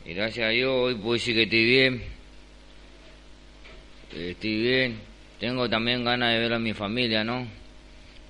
Y 0.04 0.16
gracias 0.16 0.48
a 0.48 0.50
Dios 0.50 0.72
hoy 0.72 0.96
puedo 0.96 1.14
decir 1.14 1.36
que 1.36 1.44
estoy 1.44 1.64
bien. 1.64 2.15
Estoy 4.14 4.62
bien. 4.62 5.00
Tengo 5.40 5.70
también 5.70 6.04
ganas 6.04 6.34
de 6.34 6.40
ver 6.40 6.54
a 6.54 6.60
mi 6.60 6.74
familia, 6.74 7.24
¿no? 7.24 7.48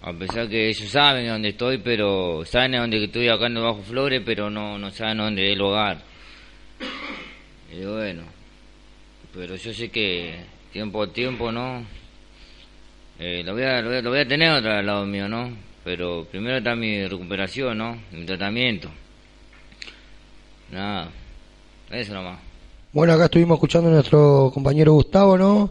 A 0.02 0.14
pesar 0.14 0.48
que 0.48 0.70
ellos 0.70 0.90
saben 0.90 1.28
dónde 1.28 1.50
estoy, 1.50 1.80
pero 1.80 2.44
saben 2.46 2.74
dónde 2.74 3.04
estoy 3.04 3.28
acá 3.28 3.48
en 3.48 3.58
el 3.58 3.64
Bajo 3.64 3.82
Flores, 3.82 4.22
pero 4.26 4.50
no, 4.50 4.78
no 4.78 4.92
saben 4.92 5.18
dónde 5.18 5.48
es 5.48 5.54
el 5.54 5.62
hogar. 5.62 5.98
Y 7.72 7.84
bueno, 7.84 8.24
pero 9.34 9.56
yo 9.56 9.74
sé 9.74 9.90
que 9.90 10.36
tiempo 10.72 11.04
a 11.04 11.12
tiempo, 11.12 11.52
¿no? 11.52 11.86
Eh, 13.18 13.44
lo, 13.44 13.54
voy 13.54 13.64
a, 13.64 13.82
lo, 13.82 14.10
voy 14.10 14.20
a, 14.20 14.28
tener 14.28 14.52
otra 14.52 14.80
al 14.80 14.86
lado 14.86 15.06
mío, 15.06 15.28
¿no? 15.28 15.58
Pero 15.84 16.28
primero 16.30 16.58
está 16.58 16.76
mi 16.76 17.08
recuperación, 17.08 17.78
¿no? 17.78 18.02
Mi 18.12 18.26
tratamiento. 18.26 18.92
Nada, 20.72 21.10
eso 21.92 22.14
nomás. 22.14 22.40
Bueno, 22.96 23.12
acá 23.12 23.26
estuvimos 23.26 23.58
escuchando 23.58 23.90
a 23.90 23.92
nuestro 23.92 24.52
compañero 24.54 24.94
Gustavo, 24.94 25.38
¿no? 25.38 25.70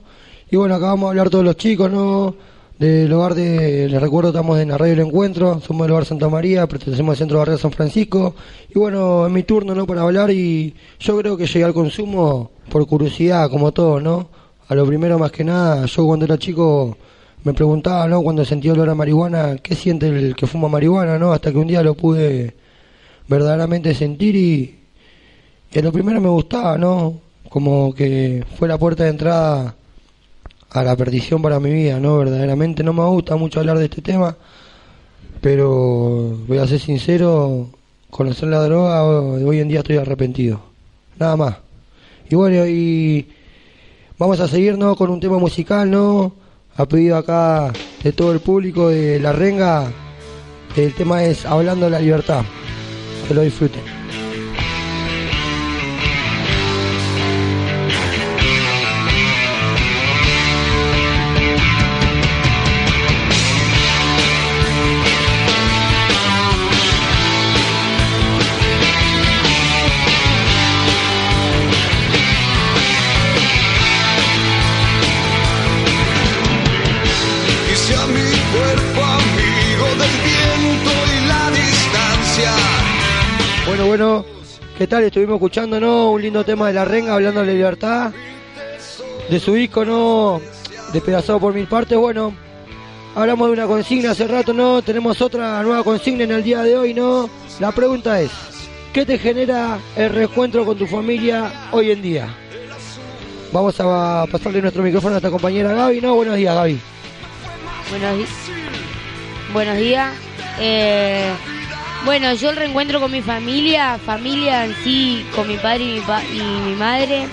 Y 0.50 0.56
bueno, 0.56 0.74
acá 0.74 0.88
vamos 0.88 1.06
a 1.06 1.08
hablar 1.08 1.30
todos 1.30 1.42
los 1.42 1.56
chicos, 1.56 1.90
¿no? 1.90 2.34
Del 2.78 3.10
hogar 3.14 3.34
de, 3.34 3.88
les 3.88 3.98
recuerdo, 3.98 4.28
estamos 4.28 4.60
en 4.60 4.68
la 4.68 4.76
radio 4.76 4.94
del 4.94 5.06
encuentro, 5.06 5.58
somos 5.66 5.86
del 5.86 5.92
hogar 5.92 6.04
Santa 6.04 6.28
María, 6.28 6.66
pertenecemos 6.66 7.12
al 7.12 7.16
centro 7.16 7.38
barrio 7.38 7.56
San 7.56 7.72
Francisco. 7.72 8.34
Y 8.68 8.78
bueno, 8.78 9.26
es 9.26 9.32
mi 9.32 9.42
turno, 9.42 9.74
¿no? 9.74 9.86
Para 9.86 10.02
hablar 10.02 10.30
y 10.32 10.74
yo 11.00 11.16
creo 11.16 11.38
que 11.38 11.46
llegué 11.46 11.64
al 11.64 11.72
consumo 11.72 12.50
por 12.68 12.86
curiosidad, 12.86 13.48
como 13.48 13.72
todo, 13.72 14.00
¿no? 14.00 14.28
A 14.68 14.74
lo 14.74 14.84
primero, 14.84 15.18
más 15.18 15.32
que 15.32 15.44
nada, 15.44 15.86
yo 15.86 16.04
cuando 16.04 16.26
era 16.26 16.36
chico 16.36 16.98
me 17.42 17.54
preguntaba, 17.54 18.06
¿no? 18.06 18.20
Cuando 18.20 18.44
sentía 18.44 18.74
olor 18.74 18.90
a 18.90 18.94
marihuana, 18.94 19.56
¿qué 19.62 19.74
siente 19.74 20.08
el 20.08 20.36
que 20.36 20.46
fuma 20.46 20.68
marihuana, 20.68 21.18
¿no? 21.18 21.32
Hasta 21.32 21.50
que 21.50 21.56
un 21.56 21.68
día 21.68 21.82
lo 21.82 21.94
pude 21.94 22.54
verdaderamente 23.28 23.94
sentir 23.94 24.36
y, 24.36 24.83
que 25.74 25.82
lo 25.82 25.90
primero 25.90 26.20
me 26.20 26.28
gustaba, 26.28 26.78
¿no? 26.78 27.20
Como 27.48 27.92
que 27.96 28.44
fue 28.56 28.68
la 28.68 28.78
puerta 28.78 29.02
de 29.02 29.10
entrada 29.10 29.74
a 30.70 30.82
la 30.84 30.94
perdición 30.94 31.42
para 31.42 31.58
mi 31.58 31.72
vida, 31.72 31.98
¿no? 31.98 32.16
Verdaderamente 32.18 32.84
no 32.84 32.92
me 32.92 33.02
gusta 33.06 33.34
mucho 33.34 33.58
hablar 33.58 33.78
de 33.78 33.86
este 33.86 34.00
tema, 34.00 34.36
pero 35.40 36.38
voy 36.46 36.58
a 36.58 36.66
ser 36.68 36.78
sincero, 36.78 37.70
conocer 38.08 38.50
la 38.50 38.62
droga 38.62 39.02
hoy 39.02 39.58
en 39.58 39.66
día 39.66 39.80
estoy 39.80 39.96
arrepentido, 39.96 40.60
nada 41.18 41.36
más. 41.36 41.56
Y 42.30 42.36
bueno, 42.36 42.64
y 42.68 43.26
vamos 44.16 44.38
a 44.38 44.46
seguirnos 44.46 44.96
con 44.96 45.10
un 45.10 45.18
tema 45.18 45.40
musical, 45.40 45.90
¿no? 45.90 46.34
Ha 46.76 46.86
pedido 46.86 47.16
acá 47.16 47.72
de 48.04 48.12
todo 48.12 48.30
el 48.30 48.38
público 48.38 48.90
de 48.90 49.18
La 49.18 49.32
Renga, 49.32 49.90
el 50.76 50.94
tema 50.94 51.24
es 51.24 51.44
Hablando 51.44 51.86
de 51.86 51.90
la 51.90 51.98
Libertad. 51.98 52.44
Que 53.26 53.34
lo 53.34 53.40
disfruten. 53.40 53.93
Estuvimos 85.02 85.34
escuchando, 85.34 85.80
¿no? 85.80 86.10
Un 86.12 86.22
lindo 86.22 86.44
tema 86.44 86.68
de 86.68 86.74
La 86.74 86.84
Renga, 86.84 87.14
hablando 87.14 87.44
de 87.44 87.52
libertad. 87.54 88.12
De 89.28 89.40
su 89.40 89.54
disco, 89.54 89.84
¿no? 89.84 90.40
Despedazado 90.92 91.40
por 91.40 91.54
mil 91.54 91.66
partes. 91.66 91.96
Bueno, 91.98 92.34
hablamos 93.14 93.48
de 93.48 93.52
una 93.54 93.66
consigna 93.66 94.10
hace 94.12 94.26
rato, 94.28 94.52
¿no? 94.52 94.82
Tenemos 94.82 95.20
otra 95.22 95.62
nueva 95.62 95.82
consigna 95.82 96.24
en 96.24 96.32
el 96.32 96.42
día 96.44 96.62
de 96.62 96.76
hoy, 96.76 96.94
¿no? 96.94 97.28
La 97.60 97.72
pregunta 97.72 98.20
es, 98.20 98.30
¿qué 98.92 99.04
te 99.06 99.18
genera 99.18 99.78
el 99.96 100.10
reencuentro 100.10 100.64
con 100.64 100.76
tu 100.78 100.86
familia 100.86 101.68
hoy 101.72 101.90
en 101.90 102.02
día? 102.02 102.28
Vamos 103.52 103.76
a 103.78 104.26
pasarle 104.30 104.60
nuestro 104.60 104.82
micrófono 104.82 105.10
a 105.10 105.14
nuestra 105.14 105.30
compañera 105.30 105.72
Gaby, 105.72 106.00
¿no? 106.00 106.14
Buenos 106.16 106.36
días, 106.36 106.54
Gaby. 106.54 106.78
Buenos, 107.90 108.18
di- 108.18 108.24
Buenos 109.52 109.76
días. 109.76 110.12
Eh, 110.60 111.32
bueno, 112.04 112.32
yo 112.34 112.50
el 112.50 112.56
reencuentro 112.56 113.00
con 113.00 113.10
mi 113.10 113.22
familia, 113.22 113.98
familia 114.04 114.64
en 114.64 114.74
sí, 114.84 115.24
con 115.34 115.48
mi 115.48 115.56
padre 115.56 115.84
y 115.84 115.92
mi, 115.94 116.00
pa- 116.00 116.22
y 116.24 116.38
mi 116.40 116.74
madre, 116.76 117.26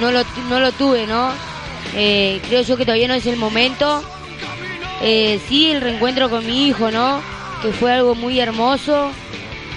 no 0.00 0.10
lo, 0.10 0.22
no 0.48 0.60
lo 0.60 0.72
tuve, 0.72 1.06
¿no? 1.06 1.30
Eh, 1.94 2.40
creo 2.48 2.62
yo 2.62 2.76
que 2.76 2.84
todavía 2.84 3.08
no 3.08 3.14
es 3.14 3.26
el 3.26 3.36
momento. 3.36 4.02
Eh, 5.02 5.40
sí, 5.48 5.70
el 5.70 5.80
reencuentro 5.80 6.28
con 6.30 6.44
mi 6.46 6.66
hijo, 6.66 6.90
¿no? 6.90 7.20
Que 7.62 7.72
fue 7.72 7.92
algo 7.92 8.14
muy 8.14 8.40
hermoso 8.40 9.10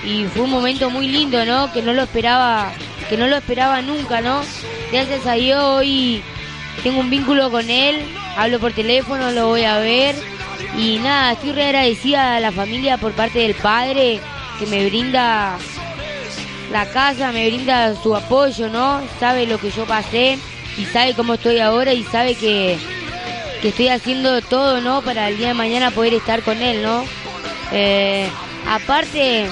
y 0.04 0.26
fue 0.26 0.44
un 0.44 0.52
momento 0.52 0.90
muy 0.90 1.08
lindo, 1.08 1.46
¿no? 1.46 1.72
Que 1.74 1.82
no 1.82 1.94
lo 1.94 2.04
esperaba, 2.04 2.72
que 3.10 3.18
no 3.18 3.28
lo 3.28 3.36
esperaba 3.38 3.82
nunca, 3.82 4.22
¿no? 4.22 4.42
Gracias 4.92 5.26
a 5.28 5.34
Dios 5.34 5.62
hoy 5.62 6.24
tengo 6.84 7.00
un 7.00 7.10
vínculo 7.10 7.52
con 7.52 7.70
él, 7.70 7.98
hablo 8.38 8.60
por 8.60 8.72
teléfono, 8.74 9.32
lo 9.32 9.48
voy 9.48 9.64
a 9.64 9.78
ver 9.80 10.16
y 10.78 10.98
nada, 11.00 11.34
estoy 11.34 11.52
re 11.52 11.66
agradecida 11.66 12.36
a 12.36 12.40
la 12.40 12.52
familia 12.52 12.98
por 12.98 13.14
parte 13.14 13.40
del 13.40 13.56
padre 13.56 14.20
que 14.60 14.66
me 14.68 14.86
brinda 14.88 15.58
la 16.72 16.86
casa, 16.88 17.32
me 17.32 17.48
brinda 17.48 17.96
su 18.02 18.16
apoyo, 18.16 18.70
¿no? 18.70 19.02
Sabe 19.20 19.46
lo 19.46 19.58
que 19.58 19.72
yo 19.72 19.86
pasé 19.86 20.38
y 20.78 20.86
sabe 20.86 21.14
cómo 21.14 21.36
estoy 21.36 21.60
ahora 21.60 21.94
y 21.94 22.04
sabe 22.04 22.36
que, 22.36 22.78
que 23.62 23.70
estoy 23.70 23.90
haciendo 23.90 24.42
todo, 24.42 24.82
¿no? 24.82 25.02
Para 25.02 25.30
el 25.30 25.38
día 25.38 25.50
de 25.50 25.54
mañana 25.54 25.92
poder 25.92 26.14
estar 26.14 26.42
con 26.42 26.62
él, 26.62 26.82
¿no? 26.84 27.06
Eh, 27.72 28.30
aparte, 28.68 29.50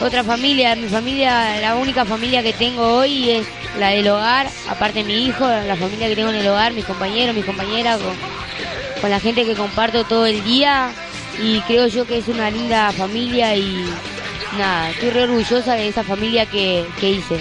otra 0.00 0.24
familia, 0.24 0.74
mi 0.74 0.88
familia, 0.88 1.60
la 1.60 1.76
única 1.76 2.04
familia 2.04 2.42
que 2.42 2.52
tengo 2.52 2.82
hoy 2.96 3.30
es 3.30 3.46
la 3.78 3.88
del 3.88 4.08
hogar, 4.08 4.48
aparte 4.68 5.04
mi 5.04 5.26
hijo, 5.26 5.46
la 5.46 5.76
familia 5.76 6.08
que 6.08 6.16
tengo 6.16 6.30
en 6.30 6.36
el 6.36 6.48
hogar, 6.48 6.72
mis 6.72 6.84
compañeros, 6.84 7.34
mis 7.34 7.44
compañeras, 7.44 8.00
con 9.06 9.10
la 9.12 9.20
gente 9.20 9.44
que 9.44 9.54
comparto 9.54 10.02
todo 10.02 10.26
el 10.26 10.42
día 10.42 10.90
y 11.40 11.60
creo 11.60 11.86
yo 11.86 12.04
que 12.08 12.18
es 12.18 12.26
una 12.26 12.50
linda 12.50 12.90
familia 12.90 13.54
y 13.54 13.84
nada, 14.58 14.90
estoy 14.90 15.10
re 15.10 15.22
orgullosa 15.22 15.74
de 15.74 15.86
esa 15.86 16.02
familia 16.02 16.44
que, 16.44 16.84
que 16.98 17.10
hice. 17.12 17.38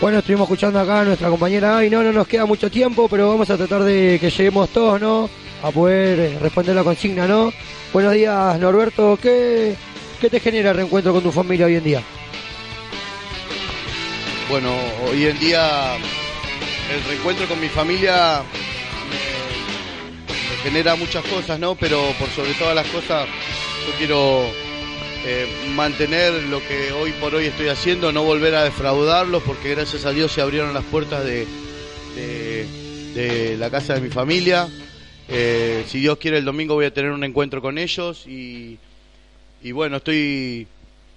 Bueno, 0.00 0.20
estuvimos 0.20 0.46
escuchando 0.46 0.80
acá 0.80 1.00
a 1.00 1.04
nuestra 1.04 1.28
compañera 1.28 1.72
Gaby, 1.72 1.90
no, 1.90 2.02
no 2.02 2.12
nos 2.14 2.26
queda 2.26 2.46
mucho 2.46 2.70
tiempo, 2.70 3.08
pero 3.10 3.28
vamos 3.28 3.50
a 3.50 3.58
tratar 3.58 3.82
de 3.82 4.16
que 4.18 4.30
lleguemos 4.30 4.70
todos, 4.70 4.98
¿no? 4.98 5.28
A 5.62 5.70
poder 5.70 6.18
eh, 6.18 6.38
responder 6.40 6.74
la 6.74 6.82
consigna, 6.82 7.26
¿no? 7.26 7.52
Buenos 7.92 8.14
días, 8.14 8.58
Norberto. 8.58 9.18
¿Qué, 9.20 9.74
qué 10.18 10.30
te 10.30 10.40
genera 10.40 10.70
el 10.70 10.76
reencuentro 10.76 11.12
con 11.12 11.22
tu 11.22 11.30
familia 11.30 11.66
hoy 11.66 11.76
en 11.76 11.84
día? 11.84 12.02
Bueno, 14.48 14.70
hoy 15.10 15.26
en 15.26 15.38
día 15.38 15.98
el 16.92 17.04
reencuentro 17.04 17.46
con 17.46 17.60
mi 17.60 17.68
familia 17.68 18.42
genera 20.62 20.94
muchas 20.96 21.24
cosas, 21.24 21.58
¿no? 21.58 21.74
Pero 21.74 22.12
por 22.18 22.28
sobre 22.30 22.54
todas 22.54 22.74
las 22.74 22.86
cosas 22.88 23.26
yo 23.86 23.92
quiero 23.98 24.44
eh, 25.26 25.46
mantener 25.74 26.32
lo 26.44 26.60
que 26.66 26.92
hoy 26.92 27.12
por 27.12 27.34
hoy 27.34 27.46
estoy 27.46 27.68
haciendo, 27.68 28.12
no 28.12 28.22
volver 28.24 28.54
a 28.54 28.64
defraudarlos, 28.64 29.42
porque 29.42 29.70
gracias 29.70 30.04
a 30.04 30.10
Dios 30.12 30.32
se 30.32 30.40
abrieron 30.40 30.72
las 30.74 30.84
puertas 30.84 31.24
de, 31.24 31.46
de- 32.16 33.56
la 33.58 33.70
casa 33.70 33.94
de 33.94 34.00
mi 34.00 34.08
familia. 34.08 34.68
Eh, 35.28 35.84
si 35.88 36.00
Dios 36.00 36.18
quiere 36.18 36.38
el 36.38 36.44
domingo 36.44 36.74
voy 36.74 36.86
a 36.86 36.92
tener 36.92 37.10
un 37.12 37.22
encuentro 37.24 37.62
con 37.62 37.78
ellos 37.78 38.26
y, 38.26 38.78
y 39.62 39.72
bueno, 39.72 39.98
estoy 39.98 40.66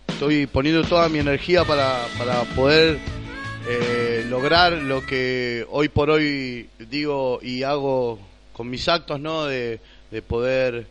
estoy 0.08 0.46
poniendo 0.46 0.84
toda 0.84 1.10
mi 1.10 1.20
energía 1.20 1.64
para, 1.66 2.06
para 2.18 2.44
poder 2.56 3.00
eh, 3.68 4.26
lograr 4.30 4.74
lo 4.74 5.06
que 5.06 5.66
hoy 5.72 5.90
por 5.90 6.12
hoy 6.12 6.70
digo 6.90 7.40
y 7.42 7.64
hago 7.64 8.20
con 8.56 8.70
mis 8.70 8.88
actos, 8.88 9.20
¿no? 9.20 9.46
De, 9.46 9.80
de 10.12 10.22
poder 10.22 10.88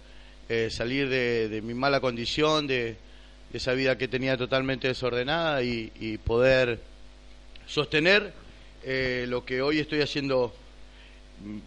eh, 0.51 0.69
salir 0.71 1.09
de, 1.09 1.49
de 1.49 1.63
mi 1.63 1.73
mala 1.73 2.01
condición, 2.01 2.67
de, 2.67 2.97
de 3.51 3.59
esa 3.59 3.73
vida 3.73 3.97
que 3.97 4.07
tenía 4.07 4.37
totalmente 4.37 4.89
desordenada 4.89 5.63
y, 5.63 5.91
y 5.99 6.19
poder 6.19 6.81
sostener 7.67 8.35
eh, 8.85 9.25
lo 9.29 9.47
que 9.47 9.63
hoy 9.63 9.79
estoy 9.79 10.03
haciendo 10.03 10.53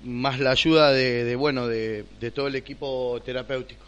más 0.04 0.40
la 0.40 0.52
ayuda 0.52 0.92
de, 0.92 1.24
de, 1.24 1.36
bueno 1.36 1.68
de, 1.68 2.06
de 2.20 2.32
todo 2.32 2.48
el 2.48 2.56
equipo 2.56 3.20
terapéutico. 3.26 3.84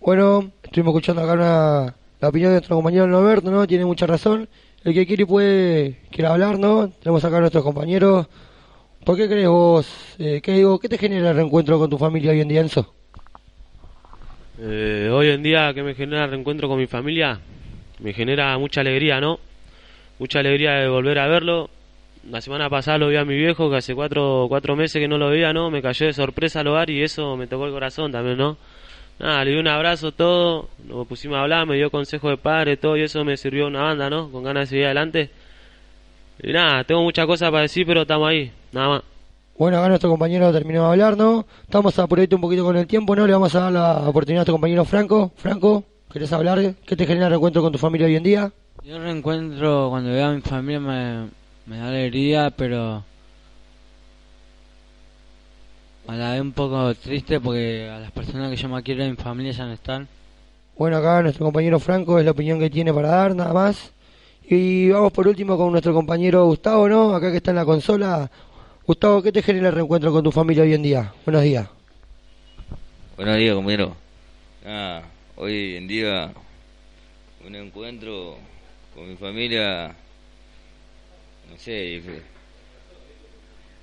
Bueno, 0.00 0.50
estuvimos 0.62 0.92
escuchando 0.92 1.22
acá 1.22 1.34
una- 1.34 1.94
la 2.20 2.28
opinión 2.28 2.50
de 2.50 2.56
nuestro 2.56 2.76
compañero 2.76 3.06
Norberto, 3.06 3.50
¿no? 3.50 3.66
Tiene 3.66 3.84
mucha 3.84 4.06
razón. 4.06 4.48
El 4.84 4.94
que 4.94 5.06
quiere 5.06 5.26
puede 5.26 5.98
quiere 6.10 6.28
hablar, 6.28 6.58
¿no? 6.58 6.88
Tenemos 6.88 7.24
acá 7.24 7.36
a 7.36 7.40
nuestros 7.40 7.62
compañeros. 7.62 8.26
¿Por 9.04 9.16
qué 9.16 9.28
crees 9.28 9.48
vos? 9.48 10.14
eh, 10.18 10.40
¿qué, 10.40 10.52
digo, 10.52 10.78
¿Qué 10.78 10.88
te 10.88 10.96
genera 10.96 11.30
el 11.30 11.36
reencuentro 11.36 11.76
con 11.78 11.90
tu 11.90 11.98
familia 11.98 12.30
hoy 12.30 12.40
en 12.40 12.48
día, 12.48 12.60
Enzo? 12.60 12.94
Eh, 14.60 15.10
hoy 15.12 15.30
en 15.30 15.42
día 15.42 15.74
que 15.74 15.82
me 15.82 15.94
genera 15.94 16.24
el 16.24 16.30
reencuentro 16.30 16.68
con 16.68 16.78
mi 16.78 16.86
familia, 16.86 17.40
me 17.98 18.12
genera 18.12 18.56
mucha 18.58 18.80
alegría, 18.80 19.20
¿no? 19.20 19.40
Mucha 20.20 20.38
alegría 20.38 20.74
de 20.74 20.88
volver 20.88 21.18
a 21.18 21.26
verlo. 21.26 21.68
La 22.30 22.40
semana 22.40 22.70
pasada 22.70 22.98
lo 22.98 23.08
vi 23.08 23.16
a 23.16 23.24
mi 23.24 23.34
viejo, 23.34 23.68
que 23.70 23.78
hace 23.78 23.92
cuatro, 23.92 24.46
cuatro 24.48 24.76
meses 24.76 25.00
que 25.00 25.08
no 25.08 25.18
lo 25.18 25.30
veía, 25.30 25.52
¿no? 25.52 25.68
Me 25.68 25.82
cayó 25.82 26.06
de 26.06 26.12
sorpresa 26.12 26.60
al 26.60 26.68
hogar 26.68 26.88
y 26.88 27.02
eso 27.02 27.36
me 27.36 27.48
tocó 27.48 27.66
el 27.66 27.72
corazón 27.72 28.12
también, 28.12 28.38
¿no? 28.38 28.56
Nada, 29.18 29.44
le 29.44 29.50
di 29.50 29.56
un 29.56 29.66
abrazo, 29.66 30.12
todo, 30.12 30.68
nos 30.86 31.08
pusimos 31.08 31.38
a 31.38 31.42
hablar, 31.42 31.66
me 31.66 31.74
dio 31.74 31.90
consejo 31.90 32.28
de 32.30 32.36
padre, 32.36 32.76
todo, 32.76 32.96
y 32.96 33.02
eso 33.02 33.24
me 33.24 33.36
sirvió 33.36 33.66
una 33.66 33.82
banda, 33.82 34.08
¿no? 34.08 34.30
Con 34.30 34.44
ganas 34.44 34.68
de 34.68 34.76
seguir 34.76 34.84
adelante. 34.84 35.30
Y 36.42 36.52
nada, 36.52 36.82
tengo 36.82 37.02
muchas 37.02 37.24
cosas 37.26 37.50
para 37.50 37.62
decir, 37.62 37.86
pero 37.86 38.02
estamos 38.02 38.28
ahí, 38.28 38.50
nada 38.72 38.88
más. 38.88 39.02
Bueno, 39.56 39.78
acá 39.78 39.88
nuestro 39.88 40.10
compañero 40.10 40.52
terminó 40.52 40.82
de 40.82 40.88
hablar, 40.88 41.16
¿no? 41.16 41.46
Estamos 41.62 41.96
apuraditos 41.98 42.36
un 42.36 42.40
poquito 42.40 42.64
con 42.64 42.76
el 42.76 42.86
tiempo, 42.88 43.14
¿no? 43.14 43.26
Le 43.26 43.32
vamos 43.32 43.54
a 43.54 43.60
dar 43.60 43.72
la 43.72 44.08
oportunidad 44.08 44.38
a 44.38 44.40
nuestro 44.40 44.54
compañero 44.54 44.84
Franco. 44.84 45.30
Franco, 45.36 45.84
¿querés 46.12 46.32
hablar? 46.32 46.74
¿Qué 46.84 46.96
te 46.96 47.06
genera 47.06 47.26
el 47.26 47.30
reencuentro 47.30 47.62
con 47.62 47.70
tu 47.70 47.78
familia 47.78 48.08
hoy 48.08 48.16
en 48.16 48.22
día? 48.24 48.52
Yo 48.82 48.98
reencuentro 48.98 49.88
cuando 49.90 50.10
veo 50.10 50.26
a 50.26 50.32
mi 50.32 50.40
familia 50.40 50.80
me, 50.80 51.28
me 51.66 51.76
da 51.78 51.88
alegría, 51.88 52.50
pero 52.50 53.04
a 56.08 56.16
la 56.16 56.32
vez 56.32 56.40
un 56.40 56.52
poco 56.52 56.92
triste 56.96 57.38
porque 57.38 57.88
a 57.88 58.00
las 58.00 58.10
personas 58.10 58.50
que 58.50 58.56
yo 58.56 58.68
más 58.68 58.82
quiero 58.82 59.04
de 59.04 59.10
mi 59.10 59.16
familia 59.16 59.52
ya 59.52 59.66
no 59.66 59.74
están. 59.74 60.08
Bueno, 60.76 60.96
acá 60.96 61.22
nuestro 61.22 61.44
compañero 61.44 61.78
Franco 61.78 62.18
es 62.18 62.24
la 62.24 62.32
opinión 62.32 62.58
que 62.58 62.68
tiene 62.68 62.92
para 62.92 63.10
dar, 63.10 63.36
nada 63.36 63.52
más. 63.52 63.92
Y 64.44 64.90
vamos 64.90 65.12
por 65.12 65.28
último 65.28 65.56
con 65.56 65.70
nuestro 65.70 65.94
compañero 65.94 66.46
Gustavo, 66.46 66.88
¿no? 66.88 67.14
Acá 67.14 67.30
que 67.30 67.38
está 67.38 67.50
en 67.50 67.56
la 67.56 67.64
consola. 67.64 68.30
Gustavo, 68.86 69.22
¿qué 69.22 69.30
te 69.32 69.42
genera 69.42 69.68
el 69.68 69.74
reencuentro 69.74 70.12
con 70.12 70.24
tu 70.24 70.32
familia 70.32 70.64
hoy 70.64 70.74
en 70.74 70.82
día? 70.82 71.12
Buenos 71.24 71.42
días. 71.42 71.68
Buenos 73.16 73.36
días, 73.36 73.54
compañero. 73.54 73.96
Ah, 74.66 75.02
hoy 75.36 75.76
en 75.76 75.86
día 75.86 76.32
un 77.46 77.54
encuentro 77.54 78.36
con 78.94 79.08
mi 79.08 79.16
familia, 79.16 79.94
no 81.50 81.56
sé, 81.58 82.02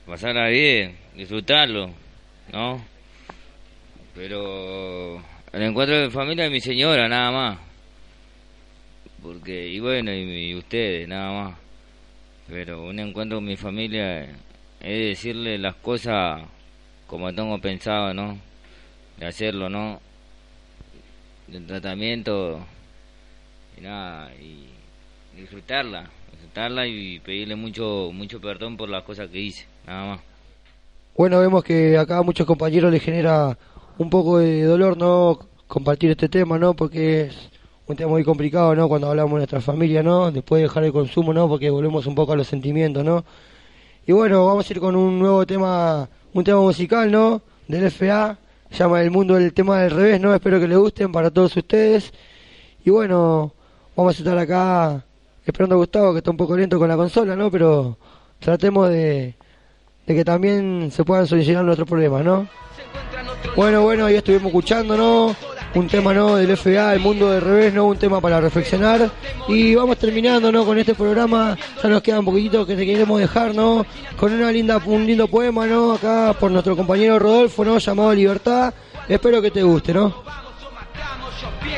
pasarla 0.06 0.48
bien, 0.48 0.96
disfrutarlo, 1.16 1.90
¿no? 2.54 2.82
Pero 4.16 5.22
el 5.54 5.62
encuentro 5.62 5.98
de 5.98 6.06
mi 6.06 6.12
familia 6.12 6.46
es 6.46 6.52
mi 6.52 6.62
señora, 6.62 7.08
nada 7.08 7.32
más. 7.32 7.69
Porque, 9.22 9.68
y 9.68 9.80
bueno, 9.80 10.14
y, 10.14 10.52
y 10.52 10.56
ustedes, 10.56 11.08
nada 11.08 11.44
más. 11.44 11.58
Pero 12.48 12.84
un 12.84 13.00
encuentro 13.00 13.38
con 13.38 13.46
mi 13.46 13.58
familia 13.58 14.24
es 14.80 15.10
decirle 15.10 15.58
las 15.58 15.76
cosas 15.76 16.42
como 17.06 17.34
tengo 17.34 17.60
pensado, 17.60 18.14
¿no? 18.14 18.38
De 19.18 19.26
hacerlo, 19.26 19.70
¿no? 19.70 20.00
Del 21.48 21.66
tratamiento 21.66 22.60
y 23.78 23.82
nada, 23.82 24.32
y 24.36 24.68
disfrutarla, 25.36 26.10
disfrutarla 26.32 26.88
y 26.88 27.20
pedirle 27.20 27.56
mucho 27.56 28.12
mucho 28.14 28.40
perdón 28.40 28.78
por 28.78 28.90
las 28.90 29.04
cosas 29.04 29.30
que 29.30 29.40
hice, 29.40 29.66
nada 29.86 30.06
más. 30.08 30.22
Bueno, 31.16 31.40
vemos 31.40 31.64
que 31.64 31.98
acá 31.98 32.18
a 32.18 32.24
muchos 32.24 32.48
compañeros 32.48 32.92
les 32.92 33.04
genera 33.04 33.58
un 33.98 34.10
poco 34.10 34.40
de 34.40 34.64
dolor, 34.64 34.98
¿no? 34.98 35.40
Compartir 35.68 36.12
este 36.12 36.30
tema, 36.30 36.58
¿no? 36.58 36.74
Porque 36.74 37.30
un 37.90 37.96
tema 37.96 38.12
muy 38.12 38.24
complicado, 38.24 38.76
¿no? 38.76 38.88
Cuando 38.88 39.10
hablamos 39.10 39.32
de 39.32 39.38
nuestra 39.38 39.62
familia, 39.62 40.04
¿no? 40.04 40.32
Después 40.32 40.60
de 40.60 40.68
dejar 40.68 40.84
el 40.84 40.92
consumo, 40.92 41.34
¿no? 41.34 41.50
Porque 41.50 41.72
volvemos 41.72 42.06
un 42.06 42.14
poco 42.14 42.34
a 42.34 42.36
los 42.36 42.46
sentimientos, 42.46 43.04
¿no? 43.04 43.26
Y 44.06 44.12
bueno, 44.12 44.46
vamos 44.46 44.70
a 44.70 44.74
ir 44.74 44.80
con 44.80 44.96
un 44.96 45.18
nuevo 45.18 45.44
tema, 45.48 46.08
un 46.32 46.44
tema 46.44 46.62
musical, 46.62 47.12
¿no? 47.12 47.42
Del 47.68 47.90
FA, 47.90 48.38
se 48.70 48.78
llama 48.78 49.02
El 49.02 49.10
Mundo 49.10 49.34
del 49.34 49.54
Tema 49.54 49.82
del 49.82 49.90
Revés, 49.90 50.22
¿no? 50.22 50.36
Espero 50.36 50.60
que 50.60 50.68
les 50.68 50.78
gusten 50.78 51.12
para 51.12 51.32
todos 51.32 51.58
ustedes. 51.58 52.14
Y 52.86 52.92
bueno, 52.92 53.54
vamos 53.96 54.16
a 54.16 54.20
estar 54.20 54.38
acá 54.38 55.04
esperando 55.44 55.74
a 55.74 55.80
Gustavo, 55.80 56.12
que 56.12 56.20
está 56.20 56.30
un 56.30 56.38
poco 56.38 56.56
lento 56.56 56.78
con 56.78 56.90
la 56.90 56.96
consola, 56.96 57.36
¿no? 57.36 57.50
Pero 57.50 57.98
tratemos 58.38 58.90
de, 58.90 59.34
de 60.06 60.16
que 60.16 60.24
también 60.24 60.92
se 60.92 61.04
puedan 61.04 61.26
solucionar 61.26 61.66
nuestros 61.66 61.90
problemas, 61.90 62.24
¿no? 62.24 62.48
Bueno, 63.56 63.82
bueno, 63.82 64.06
ahí 64.06 64.16
estuvimos 64.16 64.50
escuchando, 64.50 64.96
¿no? 64.96 65.59
Un 65.76 65.88
tema, 65.88 66.14
¿no? 66.14 66.36
Del 66.36 66.58
FA, 66.58 66.94
el 66.96 67.00
mundo 67.00 67.30
del 67.32 67.42
revés, 67.42 67.74
¿no? 67.74 67.86
Un 67.86 67.98
tema 67.98 68.20
para 68.20 68.42
reflexionar. 68.42 69.12
Y 69.48 69.76
vamos 69.76 69.98
terminando, 69.98 70.52
¿no? 70.52 70.66
Con 70.66 70.80
este 70.80 70.96
programa. 70.96 71.56
Ya 71.82 71.90
nos 71.90 72.02
queda 72.02 72.20
un 72.20 72.26
poquitito 72.26 72.66
que 72.66 72.76
te 72.76 72.86
queremos 72.86 73.20
dejar, 73.20 73.54
¿no? 73.54 73.86
Con 74.18 74.34
una 74.34 74.52
linda, 74.52 74.82
un 74.84 75.06
lindo 75.06 75.28
poema, 75.28 75.68
¿no? 75.68 75.94
Acá 75.94 76.36
por 76.40 76.50
nuestro 76.50 76.76
compañero 76.76 77.20
Rodolfo, 77.20 77.64
¿no? 77.64 77.78
Llamado 77.78 78.14
Libertad. 78.14 78.74
Espero 79.08 79.42
que 79.42 79.52
te 79.52 79.62
guste, 79.62 79.94
¿no? 79.94 80.24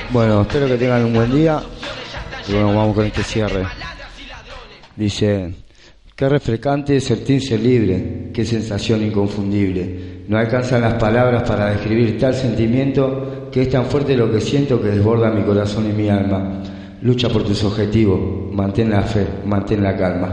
Bueno, 0.09 0.41
espero 0.41 0.67
que 0.67 0.77
tengan 0.77 1.03
un 1.05 1.13
buen 1.13 1.31
día. 1.31 1.61
Y 2.47 2.53
bueno, 2.53 2.67
vamos 2.67 2.95
con 2.95 3.05
este 3.05 3.23
cierre. 3.23 3.65
Dice, 4.95 5.53
qué 6.15 6.29
refrescante 6.29 6.95
es 6.95 7.03
sentirse 7.03 7.57
libre, 7.57 8.29
qué 8.33 8.45
sensación 8.45 9.03
inconfundible. 9.03 10.20
No 10.31 10.37
alcanzan 10.37 10.79
las 10.79 10.93
palabras 10.93 11.43
para 11.43 11.71
describir 11.71 12.17
tal 12.17 12.33
sentimiento 12.33 13.49
que 13.51 13.63
es 13.63 13.69
tan 13.69 13.83
fuerte 13.87 14.15
lo 14.15 14.31
que 14.31 14.39
siento 14.39 14.81
que 14.81 14.87
desborda 14.87 15.29
mi 15.29 15.43
corazón 15.43 15.89
y 15.89 15.91
mi 15.91 16.07
alma. 16.07 16.63
Lucha 17.01 17.27
por 17.27 17.43
tus 17.43 17.61
objetivos, 17.65 18.17
mantén 18.53 18.91
la 18.91 19.01
fe, 19.01 19.27
mantén 19.43 19.83
la 19.83 19.97
calma. 19.97 20.29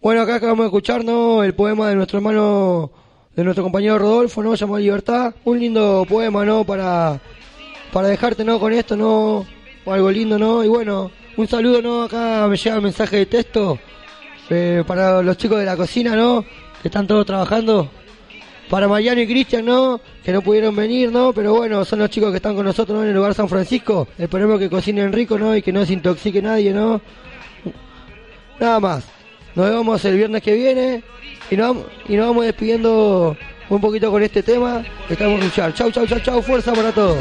Bueno, 0.00 0.22
acá 0.22 0.36
acabamos 0.36 0.64
de 0.64 0.68
escuchar, 0.68 1.04
¿no? 1.04 1.44
El 1.44 1.52
poema 1.52 1.90
de 1.90 1.96
nuestro 1.96 2.16
hermano, 2.20 2.90
de 3.36 3.44
nuestro 3.44 3.62
compañero 3.62 3.98
Rodolfo, 3.98 4.42
¿no? 4.42 4.54
Llamado 4.54 4.78
Libertad. 4.78 5.34
Un 5.44 5.60
lindo 5.60 6.06
poema, 6.08 6.42
¿no? 6.42 6.64
Para, 6.64 7.20
para 7.92 8.08
dejarte, 8.08 8.44
¿no? 8.44 8.58
Con 8.58 8.72
esto, 8.72 8.96
¿no? 8.96 9.44
O 9.84 9.92
algo 9.92 10.10
lindo, 10.10 10.38
¿no? 10.38 10.64
Y 10.64 10.68
bueno, 10.68 11.10
un 11.36 11.48
saludo, 11.48 11.82
¿no? 11.82 12.02
Acá 12.04 12.46
me 12.48 12.56
llega 12.56 12.76
un 12.76 12.84
mensaje 12.84 13.16
de 13.16 13.26
texto 13.26 13.78
eh, 14.50 14.82
para 14.86 15.22
los 15.22 15.36
chicos 15.36 15.58
de 15.58 15.64
la 15.64 15.76
cocina, 15.76 16.16
¿no? 16.16 16.44
Que 16.80 16.88
están 16.88 17.06
todos 17.06 17.26
trabajando. 17.26 17.90
Para 18.70 18.88
Mariano 18.88 19.20
y 19.20 19.26
Cristian, 19.26 19.64
¿no? 19.64 20.00
Que 20.24 20.32
no 20.32 20.42
pudieron 20.42 20.74
venir, 20.74 21.12
¿no? 21.12 21.32
Pero 21.32 21.54
bueno, 21.54 21.84
son 21.84 22.00
los 22.00 22.10
chicos 22.10 22.30
que 22.30 22.36
están 22.36 22.56
con 22.56 22.64
nosotros, 22.64 22.96
¿no? 22.96 23.04
En 23.04 23.10
el 23.10 23.14
lugar 23.14 23.34
San 23.34 23.48
Francisco. 23.48 24.08
Esperemos 24.18 24.58
que 24.58 24.68
cocinen 24.68 25.12
rico, 25.12 25.38
¿no? 25.38 25.54
Y 25.54 25.62
que 25.62 25.72
no 25.72 25.84
se 25.86 25.92
intoxique 25.92 26.42
nadie, 26.42 26.72
¿no? 26.72 27.00
Nada 28.58 28.80
más. 28.80 29.04
Nos 29.54 29.70
vemos 29.70 30.04
el 30.04 30.16
viernes 30.16 30.42
que 30.42 30.54
viene 30.54 31.02
y 31.50 31.56
nos, 31.56 31.76
y 32.08 32.16
nos 32.16 32.26
vamos 32.28 32.44
despidiendo 32.44 33.36
un 33.68 33.80
poquito 33.80 34.10
con 34.10 34.22
este 34.22 34.42
tema 34.42 34.84
estamos 35.08 35.40
a 35.40 35.44
escuchar. 35.44 35.74
Chau, 35.74 35.90
chau, 35.90 36.06
chau, 36.06 36.20
chau. 36.20 36.42
Fuerza 36.42 36.72
para 36.72 36.92
todos. 36.92 37.18